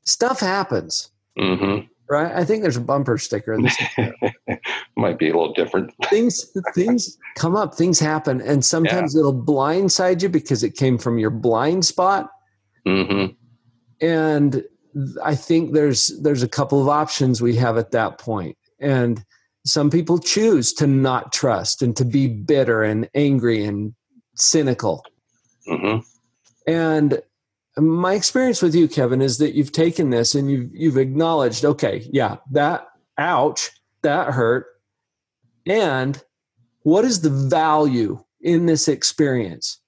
stuff 0.04 0.40
happens. 0.40 1.10
Mm-hmm. 1.38 1.86
Right? 2.08 2.32
I 2.32 2.44
think 2.44 2.62
there's 2.62 2.76
a 2.76 2.82
bumper 2.82 3.18
sticker 3.18 3.52
in 3.52 3.62
this. 3.62 3.76
Might 4.96 5.18
be 5.18 5.28
a 5.28 5.36
little 5.36 5.52
different. 5.52 5.92
things 6.04 6.52
things 6.72 7.18
come 7.34 7.56
up, 7.56 7.74
things 7.74 7.98
happen, 7.98 8.40
and 8.40 8.64
sometimes 8.64 9.14
yeah. 9.14 9.20
it'll 9.20 9.42
blindside 9.42 10.22
you 10.22 10.28
because 10.28 10.62
it 10.62 10.76
came 10.76 10.98
from 10.98 11.18
your 11.18 11.30
blind 11.30 11.84
spot. 11.84 12.30
Mm-hmm. 12.86 13.34
And 14.06 14.64
I 15.24 15.34
think 15.34 15.72
there's 15.72 16.16
there's 16.22 16.44
a 16.44 16.48
couple 16.48 16.80
of 16.80 16.88
options 16.88 17.42
we 17.42 17.56
have 17.56 17.76
at 17.76 17.90
that 17.90 18.18
point. 18.18 18.56
And 18.78 19.24
some 19.64 19.90
people 19.90 20.18
choose 20.18 20.72
to 20.74 20.86
not 20.86 21.32
trust 21.32 21.82
and 21.82 21.96
to 21.96 22.04
be 22.04 22.28
bitter 22.28 22.84
and 22.84 23.08
angry 23.14 23.64
and 23.64 23.94
cynical. 24.36 25.04
Mm-hmm. 25.68 26.00
And 26.66 27.22
my 27.76 28.14
experience 28.14 28.62
with 28.62 28.74
you, 28.74 28.88
Kevin, 28.88 29.20
is 29.20 29.38
that 29.38 29.54
you've 29.54 29.72
taken 29.72 30.10
this 30.10 30.34
and 30.34 30.50
you've 30.50 30.74
you've 30.74 30.96
acknowledged, 30.96 31.64
okay, 31.64 32.08
yeah, 32.10 32.36
that 32.52 32.86
ouch, 33.18 33.70
that 34.02 34.32
hurt. 34.32 34.66
And 35.66 36.22
what 36.82 37.04
is 37.04 37.20
the 37.20 37.30
value 37.30 38.22
in 38.40 38.66
this 38.66 38.88
experience? 38.88 39.80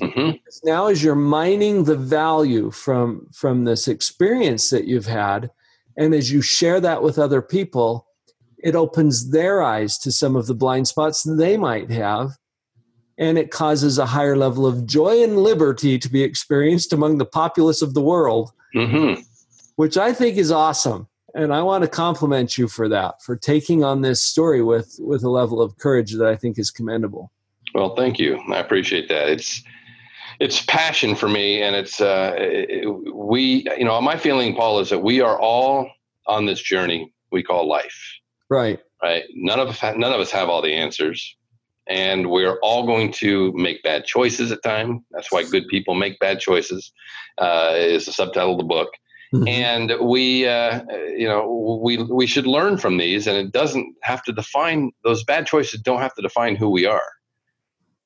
Mm-hmm. 0.00 0.36
Now, 0.64 0.88
as 0.88 1.02
you're 1.02 1.14
mining 1.14 1.84
the 1.84 1.96
value 1.96 2.70
from 2.70 3.28
from 3.32 3.64
this 3.64 3.88
experience 3.88 4.70
that 4.70 4.86
you've 4.86 5.06
had, 5.06 5.50
and 5.96 6.14
as 6.14 6.30
you 6.30 6.42
share 6.42 6.80
that 6.80 7.02
with 7.02 7.18
other 7.18 7.40
people, 7.40 8.06
it 8.58 8.74
opens 8.74 9.30
their 9.30 9.62
eyes 9.62 9.98
to 9.98 10.12
some 10.12 10.36
of 10.36 10.46
the 10.46 10.54
blind 10.54 10.88
spots 10.88 11.22
they 11.22 11.56
might 11.56 11.90
have 11.90 12.32
and 13.18 13.38
it 13.38 13.50
causes 13.50 13.98
a 13.98 14.06
higher 14.06 14.36
level 14.36 14.66
of 14.66 14.86
joy 14.86 15.22
and 15.22 15.38
liberty 15.38 15.98
to 15.98 16.08
be 16.08 16.22
experienced 16.22 16.92
among 16.92 17.18
the 17.18 17.24
populace 17.24 17.82
of 17.82 17.94
the 17.94 18.02
world, 18.02 18.52
mm-hmm. 18.74 19.20
which 19.76 19.96
I 19.96 20.12
think 20.12 20.36
is 20.36 20.50
awesome. 20.50 21.08
And 21.34 21.52
I 21.52 21.62
want 21.62 21.82
to 21.82 21.88
compliment 21.88 22.56
you 22.56 22.66
for 22.66 22.88
that, 22.88 23.22
for 23.22 23.36
taking 23.36 23.84
on 23.84 24.00
this 24.00 24.22
story 24.22 24.62
with 24.62 24.96
with 25.00 25.22
a 25.22 25.28
level 25.30 25.60
of 25.60 25.76
courage 25.76 26.12
that 26.12 26.26
I 26.26 26.34
think 26.34 26.58
is 26.58 26.70
commendable. 26.70 27.30
Well, 27.74 27.94
thank 27.94 28.18
you. 28.18 28.40
I 28.50 28.58
appreciate 28.58 29.08
that. 29.08 29.28
It's 29.28 29.62
it's 30.40 30.64
passion 30.64 31.14
for 31.14 31.28
me, 31.28 31.62
and 31.62 31.76
it's 31.76 32.00
uh, 32.00 32.34
it, 32.38 32.86
we. 33.14 33.66
You 33.76 33.84
know, 33.84 34.00
my 34.00 34.16
feeling, 34.16 34.54
Paul, 34.54 34.80
is 34.80 34.88
that 34.88 35.00
we 35.00 35.20
are 35.20 35.38
all 35.38 35.90
on 36.26 36.46
this 36.46 36.60
journey 36.60 37.12
we 37.30 37.42
call 37.42 37.68
life. 37.68 38.18
Right. 38.48 38.80
Right. 39.02 39.24
None 39.34 39.60
of 39.60 39.82
none 39.82 40.12
of 40.12 40.20
us 40.20 40.30
have 40.30 40.48
all 40.48 40.62
the 40.62 40.72
answers 40.72 41.36
and 41.88 42.30
we're 42.30 42.58
all 42.60 42.84
going 42.86 43.12
to 43.12 43.52
make 43.52 43.82
bad 43.82 44.04
choices 44.04 44.50
at 44.50 44.62
time. 44.62 45.04
That's 45.10 45.30
why 45.30 45.44
good 45.44 45.68
people 45.68 45.94
make 45.94 46.18
bad 46.18 46.40
choices. 46.40 46.92
Uh, 47.38 47.74
is 47.76 48.06
the 48.06 48.12
subtitle 48.12 48.52
of 48.52 48.58
the 48.58 48.64
book. 48.64 48.88
Mm-hmm. 49.34 49.48
And 49.48 49.92
we, 50.00 50.46
uh, 50.46 50.82
you 51.16 51.28
know, 51.28 51.80
we 51.82 51.98
we 51.98 52.26
should 52.26 52.46
learn 52.46 52.78
from 52.78 52.96
these, 52.96 53.26
and 53.26 53.36
it 53.36 53.52
doesn't 53.52 53.94
have 54.02 54.22
to 54.24 54.32
define 54.32 54.92
those 55.04 55.24
bad 55.24 55.46
choices. 55.46 55.80
Don't 55.80 56.00
have 56.00 56.14
to 56.14 56.22
define 56.22 56.56
who 56.56 56.70
we 56.70 56.86
are. 56.86 57.12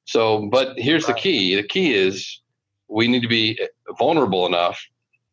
So, 0.04 0.48
but 0.50 0.78
here's 0.78 1.06
the 1.06 1.14
key: 1.14 1.54
the 1.54 1.62
key 1.62 1.94
is 1.94 2.40
we 2.88 3.06
need 3.06 3.22
to 3.22 3.28
be 3.28 3.60
vulnerable 3.98 4.46
enough 4.46 4.80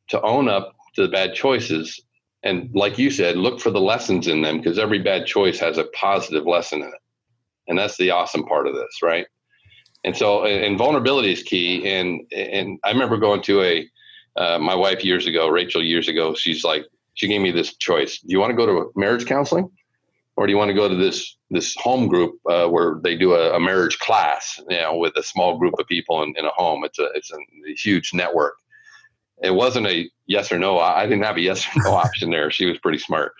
to 0.09 0.21
own 0.21 0.49
up 0.49 0.75
to 0.95 1.01
the 1.01 1.07
bad 1.07 1.33
choices, 1.33 1.99
and 2.43 2.69
like 2.75 2.99
you 2.99 3.09
said, 3.09 3.37
look 3.37 3.59
for 3.61 3.71
the 3.71 3.81
lessons 3.81 4.27
in 4.27 4.41
them 4.41 4.57
because 4.57 4.77
every 4.77 4.99
bad 4.99 5.25
choice 5.25 5.57
has 5.59 5.77
a 5.77 5.85
positive 5.85 6.45
lesson 6.45 6.81
in 6.81 6.89
it 6.89 7.01
and 7.67 7.77
that's 7.77 7.97
the 7.97 8.11
awesome 8.11 8.43
part 8.43 8.67
of 8.67 8.75
this, 8.75 9.01
right? 9.01 9.25
And 10.03 10.15
so, 10.15 10.45
and 10.45 10.77
vulnerability 10.77 11.33
is 11.33 11.43
key. 11.43 11.87
And 11.87 12.21
and 12.31 12.79
I 12.83 12.91
remember 12.91 13.17
going 13.17 13.41
to 13.43 13.61
a 13.61 13.89
uh, 14.37 14.59
my 14.59 14.75
wife 14.75 15.03
years 15.03 15.25
ago, 15.25 15.47
Rachel 15.47 15.83
years 15.83 16.07
ago. 16.07 16.35
She's 16.35 16.63
like, 16.63 16.85
she 17.15 17.27
gave 17.27 17.41
me 17.41 17.51
this 17.51 17.75
choice: 17.75 18.19
Do 18.19 18.27
you 18.29 18.39
want 18.39 18.51
to 18.51 18.55
go 18.55 18.65
to 18.65 18.91
marriage 18.95 19.25
counseling, 19.25 19.69
or 20.35 20.45
do 20.45 20.51
you 20.51 20.57
want 20.57 20.69
to 20.69 20.75
go 20.75 20.87
to 20.87 20.95
this 20.95 21.35
this 21.49 21.75
home 21.77 22.07
group 22.07 22.39
uh, 22.49 22.67
where 22.67 22.99
they 23.03 23.17
do 23.17 23.33
a, 23.33 23.55
a, 23.55 23.59
marriage 23.59 23.97
class, 23.99 24.59
you 24.69 24.77
know, 24.77 24.95
with 24.95 25.15
a 25.15 25.23
small 25.23 25.57
group 25.57 25.73
of 25.79 25.87
people 25.87 26.21
in, 26.21 26.33
in 26.37 26.45
a 26.45 26.51
home? 26.51 26.83
It's 26.83 26.99
a 26.99 27.09
it's 27.15 27.31
a 27.31 27.37
huge 27.73 28.13
network. 28.13 28.55
It 29.41 29.53
wasn't 29.53 29.87
a 29.87 30.09
yes 30.25 30.51
or 30.51 30.59
no. 30.59 30.79
I 30.79 31.05
didn't 31.05 31.23
have 31.23 31.37
a 31.37 31.41
yes 31.41 31.65
or 31.75 31.81
no 31.83 31.91
option 31.95 32.29
there. 32.29 32.51
She 32.51 32.65
was 32.65 32.77
pretty 32.77 32.99
smart. 32.99 33.33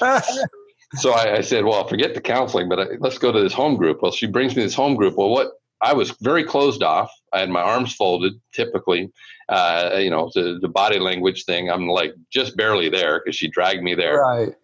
so 0.96 1.12
I, 1.12 1.36
I, 1.36 1.40
said, 1.40 1.64
well, 1.64 1.86
forget 1.86 2.14
the 2.14 2.20
counseling, 2.20 2.68
but 2.68 2.80
I, 2.80 2.86
let's 2.98 3.18
go 3.18 3.32
to 3.32 3.40
this 3.40 3.52
home 3.52 3.76
group. 3.76 4.02
Well, 4.02 4.12
she 4.12 4.26
brings 4.26 4.56
me 4.56 4.62
this 4.62 4.74
home 4.74 4.94
group. 4.94 5.16
Well, 5.16 5.30
what 5.30 5.52
I 5.80 5.92
was 5.92 6.10
very 6.20 6.44
closed 6.44 6.82
off. 6.82 7.12
I 7.32 7.40
had 7.40 7.50
my 7.50 7.60
arms 7.60 7.94
folded, 7.94 8.40
typically, 8.52 9.12
uh, 9.48 9.98
you 9.98 10.10
know, 10.10 10.30
the, 10.34 10.58
the 10.60 10.68
body 10.68 10.98
language 10.98 11.44
thing. 11.44 11.70
I'm 11.70 11.88
like 11.88 12.14
just 12.30 12.56
barely 12.56 12.88
there 12.88 13.20
because 13.20 13.36
she 13.36 13.48
dragged 13.48 13.82
me 13.82 13.94
there. 13.94 14.18
Right. 14.18 14.54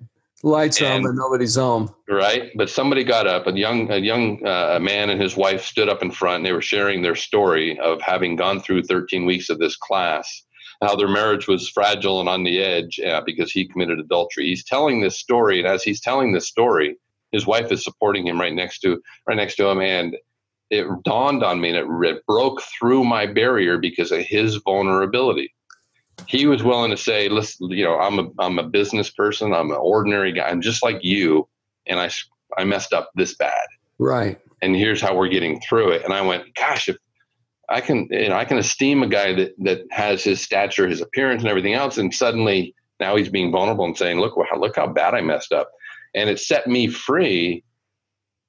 Lights 0.42 0.80
and, 0.80 0.94
on, 0.94 1.02
but 1.02 1.20
nobody's 1.20 1.56
home. 1.56 1.94
Right. 2.08 2.50
But 2.56 2.70
somebody 2.70 3.04
got 3.04 3.26
up. 3.26 3.46
A 3.46 3.52
young, 3.52 3.90
a 3.90 3.98
young 3.98 4.44
uh, 4.46 4.78
man 4.80 5.10
and 5.10 5.20
his 5.20 5.36
wife 5.36 5.62
stood 5.64 5.90
up 5.90 6.02
in 6.02 6.10
front. 6.10 6.36
And 6.36 6.46
they 6.46 6.52
were 6.52 6.62
sharing 6.62 7.02
their 7.02 7.16
story 7.16 7.78
of 7.78 8.00
having 8.00 8.36
gone 8.36 8.60
through 8.60 8.84
13 8.84 9.26
weeks 9.26 9.50
of 9.50 9.58
this 9.58 9.76
class 9.76 10.44
how 10.80 10.96
their 10.96 11.08
marriage 11.08 11.46
was 11.46 11.68
fragile 11.68 12.20
and 12.20 12.28
on 12.28 12.42
the 12.42 12.62
edge 12.62 12.98
uh, 13.00 13.20
because 13.24 13.50
he 13.52 13.68
committed 13.68 13.98
adultery. 13.98 14.46
He's 14.46 14.64
telling 14.64 15.00
this 15.00 15.18
story, 15.18 15.58
and 15.58 15.68
as 15.68 15.82
he's 15.82 16.00
telling 16.00 16.32
this 16.32 16.48
story, 16.48 16.96
his 17.32 17.46
wife 17.46 17.70
is 17.70 17.84
supporting 17.84 18.26
him 18.26 18.40
right 18.40 18.54
next 18.54 18.80
to 18.80 19.02
right 19.26 19.36
next 19.36 19.56
to 19.56 19.68
him, 19.68 19.80
and 19.80 20.16
it 20.70 20.86
dawned 21.02 21.42
on 21.42 21.60
me 21.60 21.70
and 21.70 21.78
it, 21.78 22.08
it 22.08 22.26
broke 22.26 22.62
through 22.62 23.04
my 23.04 23.26
barrier 23.26 23.76
because 23.76 24.12
of 24.12 24.20
his 24.20 24.56
vulnerability. 24.56 25.52
He 26.26 26.46
was 26.46 26.62
willing 26.62 26.90
to 26.90 26.96
say, 26.96 27.28
"Listen, 27.28 27.70
you 27.70 27.84
know, 27.84 27.98
I'm 27.98 28.18
a 28.18 28.28
I'm 28.38 28.58
a 28.58 28.62
business 28.68 29.10
person. 29.10 29.52
I'm 29.52 29.70
an 29.70 29.76
ordinary 29.76 30.32
guy. 30.32 30.48
I'm 30.48 30.60
just 30.60 30.82
like 30.82 31.02
you, 31.02 31.48
and 31.86 32.00
I 32.00 32.10
I 32.56 32.64
messed 32.64 32.92
up 32.92 33.10
this 33.14 33.34
bad." 33.34 33.66
Right. 33.98 34.38
And 34.62 34.76
here's 34.76 35.00
how 35.00 35.16
we're 35.16 35.28
getting 35.28 35.60
through 35.60 35.92
it. 35.92 36.04
And 36.04 36.12
I 36.12 36.20
went, 36.20 36.54
"Gosh, 36.54 36.88
if 36.88 36.96
I 37.70 37.80
can 37.80 38.08
you 38.10 38.28
know 38.28 38.36
I 38.36 38.44
can 38.44 38.58
esteem 38.58 39.02
a 39.02 39.08
guy 39.08 39.32
that 39.34 39.54
that 39.58 39.82
has 39.90 40.24
his 40.24 40.40
stature, 40.40 40.88
his 40.88 41.00
appearance, 41.00 41.42
and 41.42 41.48
everything 41.48 41.74
else, 41.74 41.98
and 41.98 42.12
suddenly 42.12 42.74
now 42.98 43.16
he's 43.16 43.28
being 43.28 43.52
vulnerable 43.52 43.84
and 43.84 43.96
saying, 43.96 44.20
"Look, 44.20 44.36
look 44.36 44.76
how 44.76 44.86
bad 44.88 45.14
I 45.14 45.20
messed 45.20 45.52
up," 45.52 45.70
and 46.14 46.28
it 46.28 46.40
set 46.40 46.66
me 46.66 46.88
free 46.88 47.64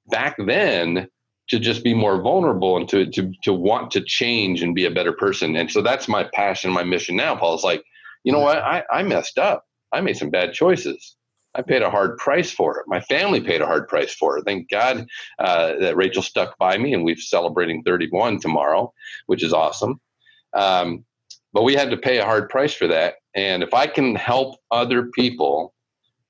back 0.08 0.36
then 0.38 1.08
to 1.48 1.58
just 1.58 1.84
be 1.84 1.94
more 1.94 2.20
vulnerable 2.20 2.76
and 2.76 2.88
to 2.88 3.06
to 3.10 3.32
to 3.42 3.52
want 3.52 3.90
to 3.92 4.00
change 4.00 4.62
and 4.62 4.74
be 4.74 4.86
a 4.86 4.90
better 4.90 5.12
person. 5.12 5.56
And 5.56 5.70
so 5.70 5.82
that's 5.82 6.08
my 6.08 6.24
passion, 6.34 6.72
my 6.72 6.82
mission 6.84 7.16
now. 7.16 7.36
Paul 7.36 7.54
is 7.54 7.64
like, 7.64 7.82
you 8.24 8.32
know 8.32 8.40
what? 8.40 8.58
I 8.58 8.82
I 8.90 9.02
messed 9.02 9.38
up. 9.38 9.64
I 9.92 10.00
made 10.00 10.16
some 10.16 10.30
bad 10.30 10.52
choices. 10.52 11.16
I 11.54 11.62
paid 11.62 11.82
a 11.82 11.90
hard 11.90 12.16
price 12.16 12.50
for 12.50 12.78
it. 12.78 12.86
My 12.88 13.00
family 13.00 13.40
paid 13.40 13.60
a 13.60 13.66
hard 13.66 13.88
price 13.88 14.14
for 14.14 14.38
it. 14.38 14.44
Thank 14.44 14.70
God 14.70 15.06
uh, 15.38 15.74
that 15.80 15.96
Rachel 15.96 16.22
stuck 16.22 16.56
by 16.58 16.78
me, 16.78 16.94
and 16.94 17.04
we're 17.04 17.16
celebrating 17.16 17.82
31 17.82 18.40
tomorrow, 18.40 18.92
which 19.26 19.42
is 19.42 19.52
awesome. 19.52 20.00
Um, 20.54 21.04
but 21.52 21.64
we 21.64 21.74
had 21.74 21.90
to 21.90 21.96
pay 21.96 22.18
a 22.18 22.24
hard 22.24 22.48
price 22.48 22.74
for 22.74 22.86
that. 22.88 23.16
And 23.34 23.62
if 23.62 23.74
I 23.74 23.86
can 23.86 24.14
help 24.14 24.56
other 24.70 25.06
people 25.14 25.74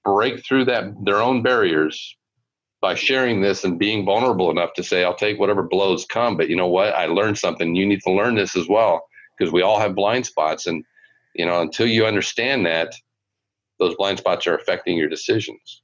break 0.04 0.44
through 0.44 0.64
that 0.64 0.92
their 1.04 1.22
own 1.22 1.42
barriers 1.42 2.16
by 2.80 2.96
sharing 2.96 3.40
this 3.40 3.62
and 3.62 3.78
being 3.78 4.04
vulnerable 4.04 4.50
enough 4.50 4.72
to 4.74 4.82
say, 4.82 5.04
I'll 5.04 5.14
take 5.14 5.38
whatever 5.38 5.62
blows 5.62 6.04
come, 6.04 6.37
but 6.37 6.48
you 6.48 6.56
know 6.56 6.66
what? 6.66 6.94
I 6.94 7.06
learned 7.06 7.38
something. 7.38 7.76
You 7.76 7.87
need 7.87 8.02
to 8.02 8.12
learn 8.12 8.35
this 8.35 8.56
as 8.56 8.68
well 8.68 9.06
because 9.38 9.52
we 9.52 9.62
all 9.62 9.78
have 9.78 9.94
blind 9.94 10.26
spots. 10.26 10.66
And, 10.66 10.85
you 11.35 11.46
know, 11.46 11.61
until 11.61 11.87
you 11.87 12.04
understand 12.04 12.66
that, 12.66 12.92
those 13.82 13.96
blind 13.96 14.18
spots 14.18 14.46
are 14.46 14.56
affecting 14.56 14.96
your 14.96 15.08
decisions. 15.08 15.82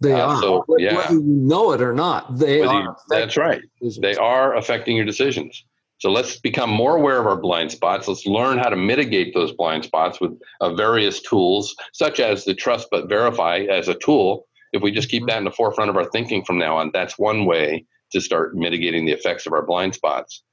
They 0.00 0.12
uh, 0.12 0.26
are. 0.26 0.42
So, 0.42 0.64
yeah. 0.78 0.96
Whether 0.96 1.14
you 1.14 1.22
know 1.22 1.72
it 1.72 1.80
or 1.80 1.92
not, 1.92 2.38
they 2.38 2.60
Whether 2.60 2.72
are. 2.72 2.82
You, 2.82 2.94
that's 3.08 3.36
right. 3.36 3.62
They 4.00 4.14
are 4.16 4.56
affecting 4.56 4.96
your 4.96 5.06
decisions. 5.06 5.64
So 5.98 6.10
let's 6.10 6.38
become 6.38 6.70
more 6.70 6.96
aware 6.96 7.18
of 7.18 7.26
our 7.26 7.36
blind 7.36 7.72
spots. 7.72 8.06
Let's 8.06 8.24
learn 8.24 8.58
how 8.58 8.68
to 8.68 8.76
mitigate 8.76 9.34
those 9.34 9.50
blind 9.52 9.84
spots 9.84 10.20
with 10.20 10.38
uh, 10.60 10.74
various 10.74 11.20
tools, 11.20 11.74
such 11.92 12.20
as 12.20 12.44
the 12.44 12.54
trust 12.54 12.86
but 12.92 13.08
verify 13.08 13.66
as 13.68 13.88
a 13.88 13.94
tool. 13.94 14.46
If 14.72 14.82
we 14.82 14.92
just 14.92 15.08
keep 15.08 15.26
that 15.26 15.38
in 15.38 15.44
the 15.44 15.50
forefront 15.50 15.90
of 15.90 15.96
our 15.96 16.08
thinking 16.10 16.44
from 16.44 16.58
now 16.58 16.76
on, 16.76 16.90
that's 16.92 17.18
one 17.18 17.46
way 17.46 17.84
to 18.12 18.20
start 18.20 18.54
mitigating 18.54 19.06
the 19.06 19.12
effects 19.12 19.46
of 19.46 19.52
our 19.52 19.66
blind 19.66 19.94
spots. 19.94 20.44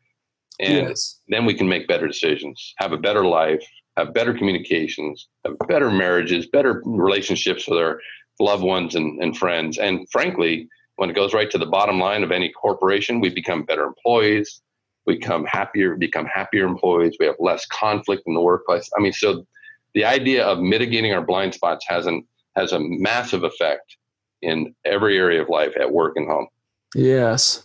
And 0.60 0.88
yes. 0.88 1.20
then 1.28 1.46
we 1.46 1.54
can 1.54 1.68
make 1.68 1.88
better 1.88 2.08
decisions, 2.08 2.74
have 2.78 2.94
a 2.94 2.98
better 2.98 3.26
life, 3.26 3.64
have 3.98 4.14
better 4.14 4.34
communications, 4.34 5.28
have 5.46 5.58
better 5.68 5.90
marriages, 5.90 6.48
better 6.48 6.82
relationships 6.86 7.68
with 7.68 7.80
our 7.80 8.00
loved 8.40 8.64
ones 8.64 8.96
and, 8.96 9.22
and 9.22 9.38
friends. 9.38 9.78
And 9.78 10.08
frankly, 10.12 10.68
when 10.98 11.10
it 11.10 11.14
goes 11.14 11.34
right 11.34 11.50
to 11.52 11.58
the 11.58 11.66
bottom 11.66 12.00
line 12.00 12.24
of 12.24 12.32
any 12.32 12.50
corporation, 12.50 13.20
we 13.20 13.30
become 13.30 13.64
better 13.64 13.84
employees, 13.84 14.62
we 15.06 15.16
become 15.16 15.46
happier, 15.46 15.96
become 15.96 16.26
happier 16.26 16.66
employees, 16.66 17.16
we 17.20 17.26
have 17.26 17.36
less 17.40 17.66
conflict 17.68 18.24
in 18.26 18.34
the 18.34 18.42
workplace. 18.42 18.90
I 18.98 19.02
mean, 19.02 19.14
so 19.14 19.46
the 19.94 20.06
idea 20.06 20.46
of 20.46 20.60
mitigating 20.60 21.14
our 21.14 21.22
blind 21.26 21.54
spots 21.54 21.86
has 21.88 22.06
an 22.06 22.26
has 22.56 22.72
a 22.72 22.80
massive 22.80 23.44
effect 23.44 23.98
in 24.42 24.74
every 24.86 25.18
area 25.18 25.42
of 25.42 25.50
life 25.50 25.74
at 25.78 25.92
work 25.92 26.14
and 26.16 26.26
home. 26.26 26.48
Yes. 26.94 27.64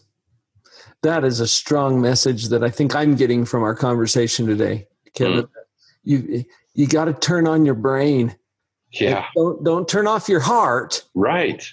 That 1.03 1.25
is 1.25 1.39
a 1.39 1.47
strong 1.47 2.01
message 2.01 2.49
that 2.49 2.65
I 2.65 2.71
think 2.71 2.95
I'm 2.95 3.15
getting 3.15 3.45
from 3.45 3.63
our 3.63 3.75
conversation 3.75 4.47
today, 4.47 4.89
Kevin. 5.15 5.43
Mm 5.43 5.60
you 6.03 6.45
you 6.75 6.87
got 6.87 7.07
to 7.07 7.15
turn 7.15 7.47
on 7.47 7.65
your 7.65 7.75
brain. 7.75 8.37
Yeah. 8.93 9.27
Don't 9.35 9.65
don't 9.65 9.89
turn 9.89 10.07
off 10.07 10.29
your 10.29 10.41
heart. 10.41 11.05
Right. 11.15 11.65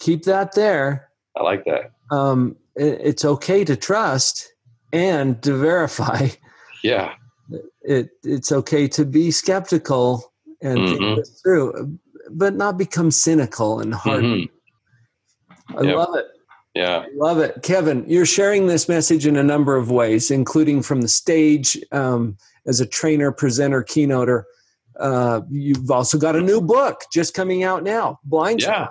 Keep 0.00 0.24
that 0.24 0.52
there. 0.54 1.08
I 1.36 1.42
like 1.42 1.64
that. 1.64 1.92
Um, 2.10 2.56
it, 2.74 3.00
it's 3.02 3.24
okay 3.24 3.64
to 3.64 3.76
trust 3.76 4.52
and 4.92 5.42
to 5.42 5.54
verify. 5.54 6.28
Yeah. 6.82 7.14
It 7.82 8.10
it's 8.22 8.52
okay 8.52 8.88
to 8.88 9.04
be 9.04 9.30
skeptical 9.30 10.32
and 10.62 10.78
mm-hmm. 10.78 10.96
think 10.96 11.18
this 11.18 11.40
through, 11.42 11.98
but 12.30 12.54
not 12.54 12.78
become 12.78 13.10
cynical 13.10 13.80
and 13.80 13.94
hard. 13.94 14.24
Mm-hmm. 14.24 15.78
I 15.78 15.82
yep. 15.82 15.96
love 15.96 16.14
it. 16.16 16.26
Yeah. 16.74 16.98
I 16.98 17.08
Love 17.14 17.38
it. 17.38 17.62
Kevin, 17.62 18.04
you're 18.06 18.26
sharing 18.26 18.66
this 18.66 18.88
message 18.88 19.26
in 19.26 19.36
a 19.36 19.42
number 19.42 19.76
of 19.76 19.90
ways, 19.90 20.30
including 20.30 20.82
from 20.82 21.00
the 21.00 21.08
stage 21.08 21.82
um, 21.90 22.36
as 22.66 22.80
a 22.80 22.86
trainer, 22.86 23.32
presenter, 23.32 23.82
keynoter. 23.82 24.44
Uh, 24.98 25.42
you've 25.50 25.90
also 25.90 26.18
got 26.18 26.36
a 26.36 26.40
new 26.40 26.60
book 26.60 27.02
just 27.12 27.34
coming 27.34 27.64
out 27.64 27.82
now, 27.82 28.18
Blind 28.24 28.62
Yeah. 28.62 28.88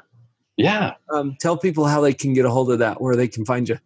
Yeah. 0.58 0.94
Um, 1.12 1.36
tell 1.40 1.58
people 1.58 1.86
how 1.86 2.02
they 2.02 2.14
can 2.14 2.34
get 2.34 2.46
a 2.46 2.50
hold 2.50 2.72
of 2.72 2.80
that, 2.80 3.02
where 3.02 3.16
they 3.16 3.28
can 3.28 3.44
find 3.44 3.68
you. 3.68 3.78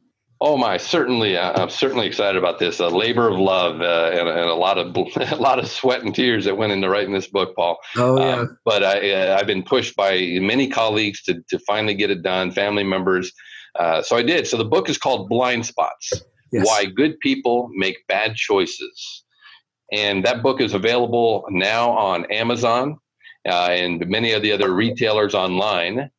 Oh 0.41 0.56
my, 0.56 0.78
certainly. 0.78 1.36
Uh, 1.36 1.62
I'm 1.62 1.69
certainly 1.69 2.08
excited 2.08 2.38
about 2.38 2.60
this. 2.60 2.80
A 2.80 2.88
labor 2.88 3.28
of 3.28 3.38
love 3.38 3.82
uh, 3.82 4.12
and, 4.13 4.30
and, 4.30 4.49
a 4.49 4.56
lot 4.56 4.78
of 4.78 4.95
a 5.32 5.36
lot 5.36 5.60
of 5.60 5.67
sweat 5.67 6.04
and 6.04 6.15
tears 6.15 6.45
that 6.45 6.58
went 6.58 6.71
into 6.71 6.89
writing 6.89 7.13
this 7.13 7.28
book, 7.28 7.56
Paul. 7.56 7.78
Oh 7.97 8.17
yeah. 8.17 8.36
Um, 8.36 8.58
but 8.63 8.84
I, 8.84 9.12
uh, 9.12 9.38
I've 9.38 9.47
been 9.47 9.63
pushed 9.63 9.95
by 9.97 10.38
many 10.39 10.69
colleagues 10.69 11.21
to 11.23 11.43
to 11.49 11.60
finally 11.60 11.93
get 11.93 12.10
it 12.10 12.21
done. 12.21 12.52
Family 12.52 12.84
members. 12.84 13.34
Uh, 13.75 14.02
so 14.02 14.15
I 14.15 14.23
did. 14.23 14.47
So 14.47 14.56
the 14.56 14.65
book 14.65 14.89
is 14.89 14.97
called 14.97 15.28
Blind 15.28 15.65
Spots: 15.65 16.13
yes. 16.54 16.65
Why 16.65 16.86
Good 16.86 17.19
People 17.19 17.69
Make 17.73 18.08
Bad 18.08 18.36
Choices. 18.36 19.25
And 19.91 20.23
that 20.25 20.43
book 20.43 20.62
is 20.62 20.73
available 20.73 21.45
now 21.49 21.91
on 21.91 22.25
Amazon 22.32 22.97
uh, 23.47 23.69
and 23.71 24.06
many 24.08 24.32
of 24.34 24.41
the 24.41 24.52
other 24.52 24.73
retailers 24.73 25.34
online. 25.34 26.10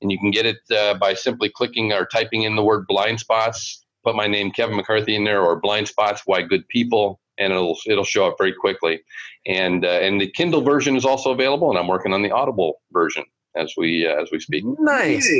And 0.00 0.10
you 0.10 0.18
can 0.18 0.30
get 0.30 0.46
it 0.46 0.58
uh, 0.74 0.94
by 0.94 1.14
simply 1.14 1.48
clicking 1.48 1.92
or 1.92 2.06
typing 2.06 2.42
in 2.42 2.56
the 2.56 2.62
word 2.62 2.86
blind 2.88 3.20
spots, 3.20 3.84
put 4.04 4.16
my 4.16 4.26
name, 4.26 4.50
Kevin 4.50 4.76
McCarthy, 4.76 5.14
in 5.14 5.24
there, 5.24 5.42
or 5.42 5.60
blind 5.60 5.86
spots, 5.86 6.22
why 6.26 6.42
good 6.42 6.66
people, 6.68 7.20
and 7.38 7.52
it'll 7.52 7.78
it'll 7.86 8.04
show 8.04 8.26
up 8.26 8.34
very 8.38 8.52
quickly. 8.52 9.00
And 9.46 9.84
uh, 9.84 9.88
and 9.88 10.20
the 10.20 10.30
Kindle 10.30 10.62
version 10.62 10.96
is 10.96 11.04
also 11.04 11.30
available, 11.30 11.70
and 11.70 11.78
I'm 11.78 11.86
working 11.86 12.12
on 12.12 12.22
the 12.22 12.32
Audible 12.32 12.80
version 12.92 13.24
as 13.56 13.72
we 13.76 14.06
uh, 14.06 14.20
as 14.20 14.30
we 14.32 14.40
speak. 14.40 14.64
Nice. 14.80 15.30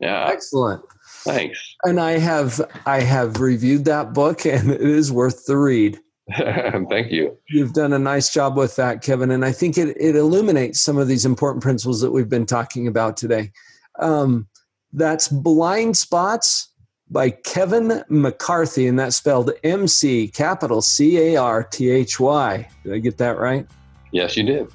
Yeah. 0.00 0.28
Excellent. 0.28 0.82
Thanks. 1.22 1.76
And 1.84 1.98
I 1.98 2.18
have 2.18 2.60
I 2.84 3.00
have 3.00 3.40
reviewed 3.40 3.86
that 3.86 4.12
book, 4.12 4.44
and 4.46 4.70
it 4.70 4.80
is 4.82 5.10
worth 5.10 5.46
the 5.46 5.56
read. 5.56 5.98
Thank 6.36 7.10
you. 7.10 7.36
You've 7.48 7.74
done 7.74 7.92
a 7.92 7.98
nice 7.98 8.32
job 8.32 8.56
with 8.56 8.76
that, 8.76 9.02
Kevin. 9.02 9.30
And 9.30 9.44
I 9.44 9.52
think 9.52 9.76
it, 9.76 9.96
it 10.00 10.16
illuminates 10.16 10.80
some 10.80 10.96
of 10.96 11.06
these 11.06 11.26
important 11.26 11.62
principles 11.62 12.00
that 12.00 12.12
we've 12.12 12.28
been 12.28 12.46
talking 12.46 12.86
about 12.86 13.16
today. 13.16 13.52
Um, 13.98 14.48
that's 14.92 15.28
Blind 15.28 15.96
Spots 15.96 16.70
by 17.10 17.30
Kevin 17.30 18.02
McCarthy, 18.08 18.86
and 18.86 18.98
that's 18.98 19.16
spelled 19.16 19.50
M 19.62 19.86
C 19.86 20.28
capital 20.28 20.80
C 20.80 21.18
A 21.18 21.36
R 21.36 21.62
T 21.62 21.90
H 21.90 22.18
Y. 22.18 22.68
Did 22.82 22.92
I 22.94 22.98
get 22.98 23.18
that 23.18 23.38
right? 23.38 23.66
Yes, 24.10 24.36
you 24.36 24.44
did. 24.44 24.68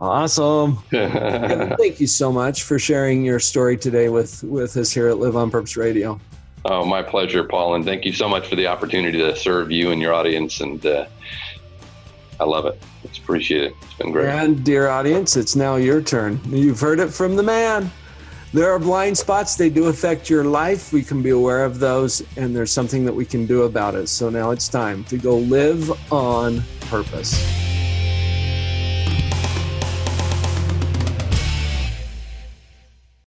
Awesome. 0.00 0.76
thank 0.90 2.00
you 2.00 2.06
so 2.06 2.30
much 2.30 2.62
for 2.62 2.78
sharing 2.78 3.24
your 3.24 3.40
story 3.40 3.76
today 3.76 4.08
with, 4.08 4.44
with 4.44 4.76
us 4.76 4.92
here 4.92 5.08
at 5.08 5.18
Live 5.18 5.36
on 5.36 5.50
Purpose 5.50 5.76
Radio. 5.76 6.20
Oh, 6.70 6.84
my 6.84 7.02
pleasure, 7.02 7.44
Paul, 7.44 7.76
and 7.76 7.84
thank 7.84 8.04
you 8.04 8.12
so 8.12 8.28
much 8.28 8.46
for 8.46 8.54
the 8.54 8.66
opportunity 8.66 9.16
to 9.16 9.34
serve 9.34 9.70
you 9.70 9.90
and 9.90 10.02
your 10.02 10.12
audience. 10.12 10.60
And 10.60 10.84
uh, 10.84 11.06
I 12.38 12.44
love 12.44 12.66
it. 12.66 12.78
It's 13.04 13.16
appreciated. 13.16 13.72
It's 13.80 13.94
been 13.94 14.12
great. 14.12 14.28
And 14.28 14.62
dear 14.62 14.88
audience, 14.88 15.34
it's 15.34 15.56
now 15.56 15.76
your 15.76 16.02
turn. 16.02 16.38
You've 16.44 16.78
heard 16.78 17.00
it 17.00 17.08
from 17.08 17.36
the 17.36 17.42
man. 17.42 17.90
There 18.52 18.70
are 18.70 18.78
blind 18.78 19.16
spots. 19.16 19.56
They 19.56 19.70
do 19.70 19.86
affect 19.86 20.28
your 20.28 20.44
life. 20.44 20.92
We 20.92 21.02
can 21.02 21.22
be 21.22 21.30
aware 21.30 21.64
of 21.64 21.78
those, 21.78 22.22
and 22.36 22.54
there's 22.54 22.70
something 22.70 23.06
that 23.06 23.14
we 23.14 23.24
can 23.24 23.46
do 23.46 23.62
about 23.62 23.94
it. 23.94 24.08
So 24.08 24.28
now 24.28 24.50
it's 24.50 24.68
time 24.68 25.04
to 25.04 25.16
go 25.16 25.38
live 25.38 25.90
on 26.12 26.62
purpose. 26.82 27.67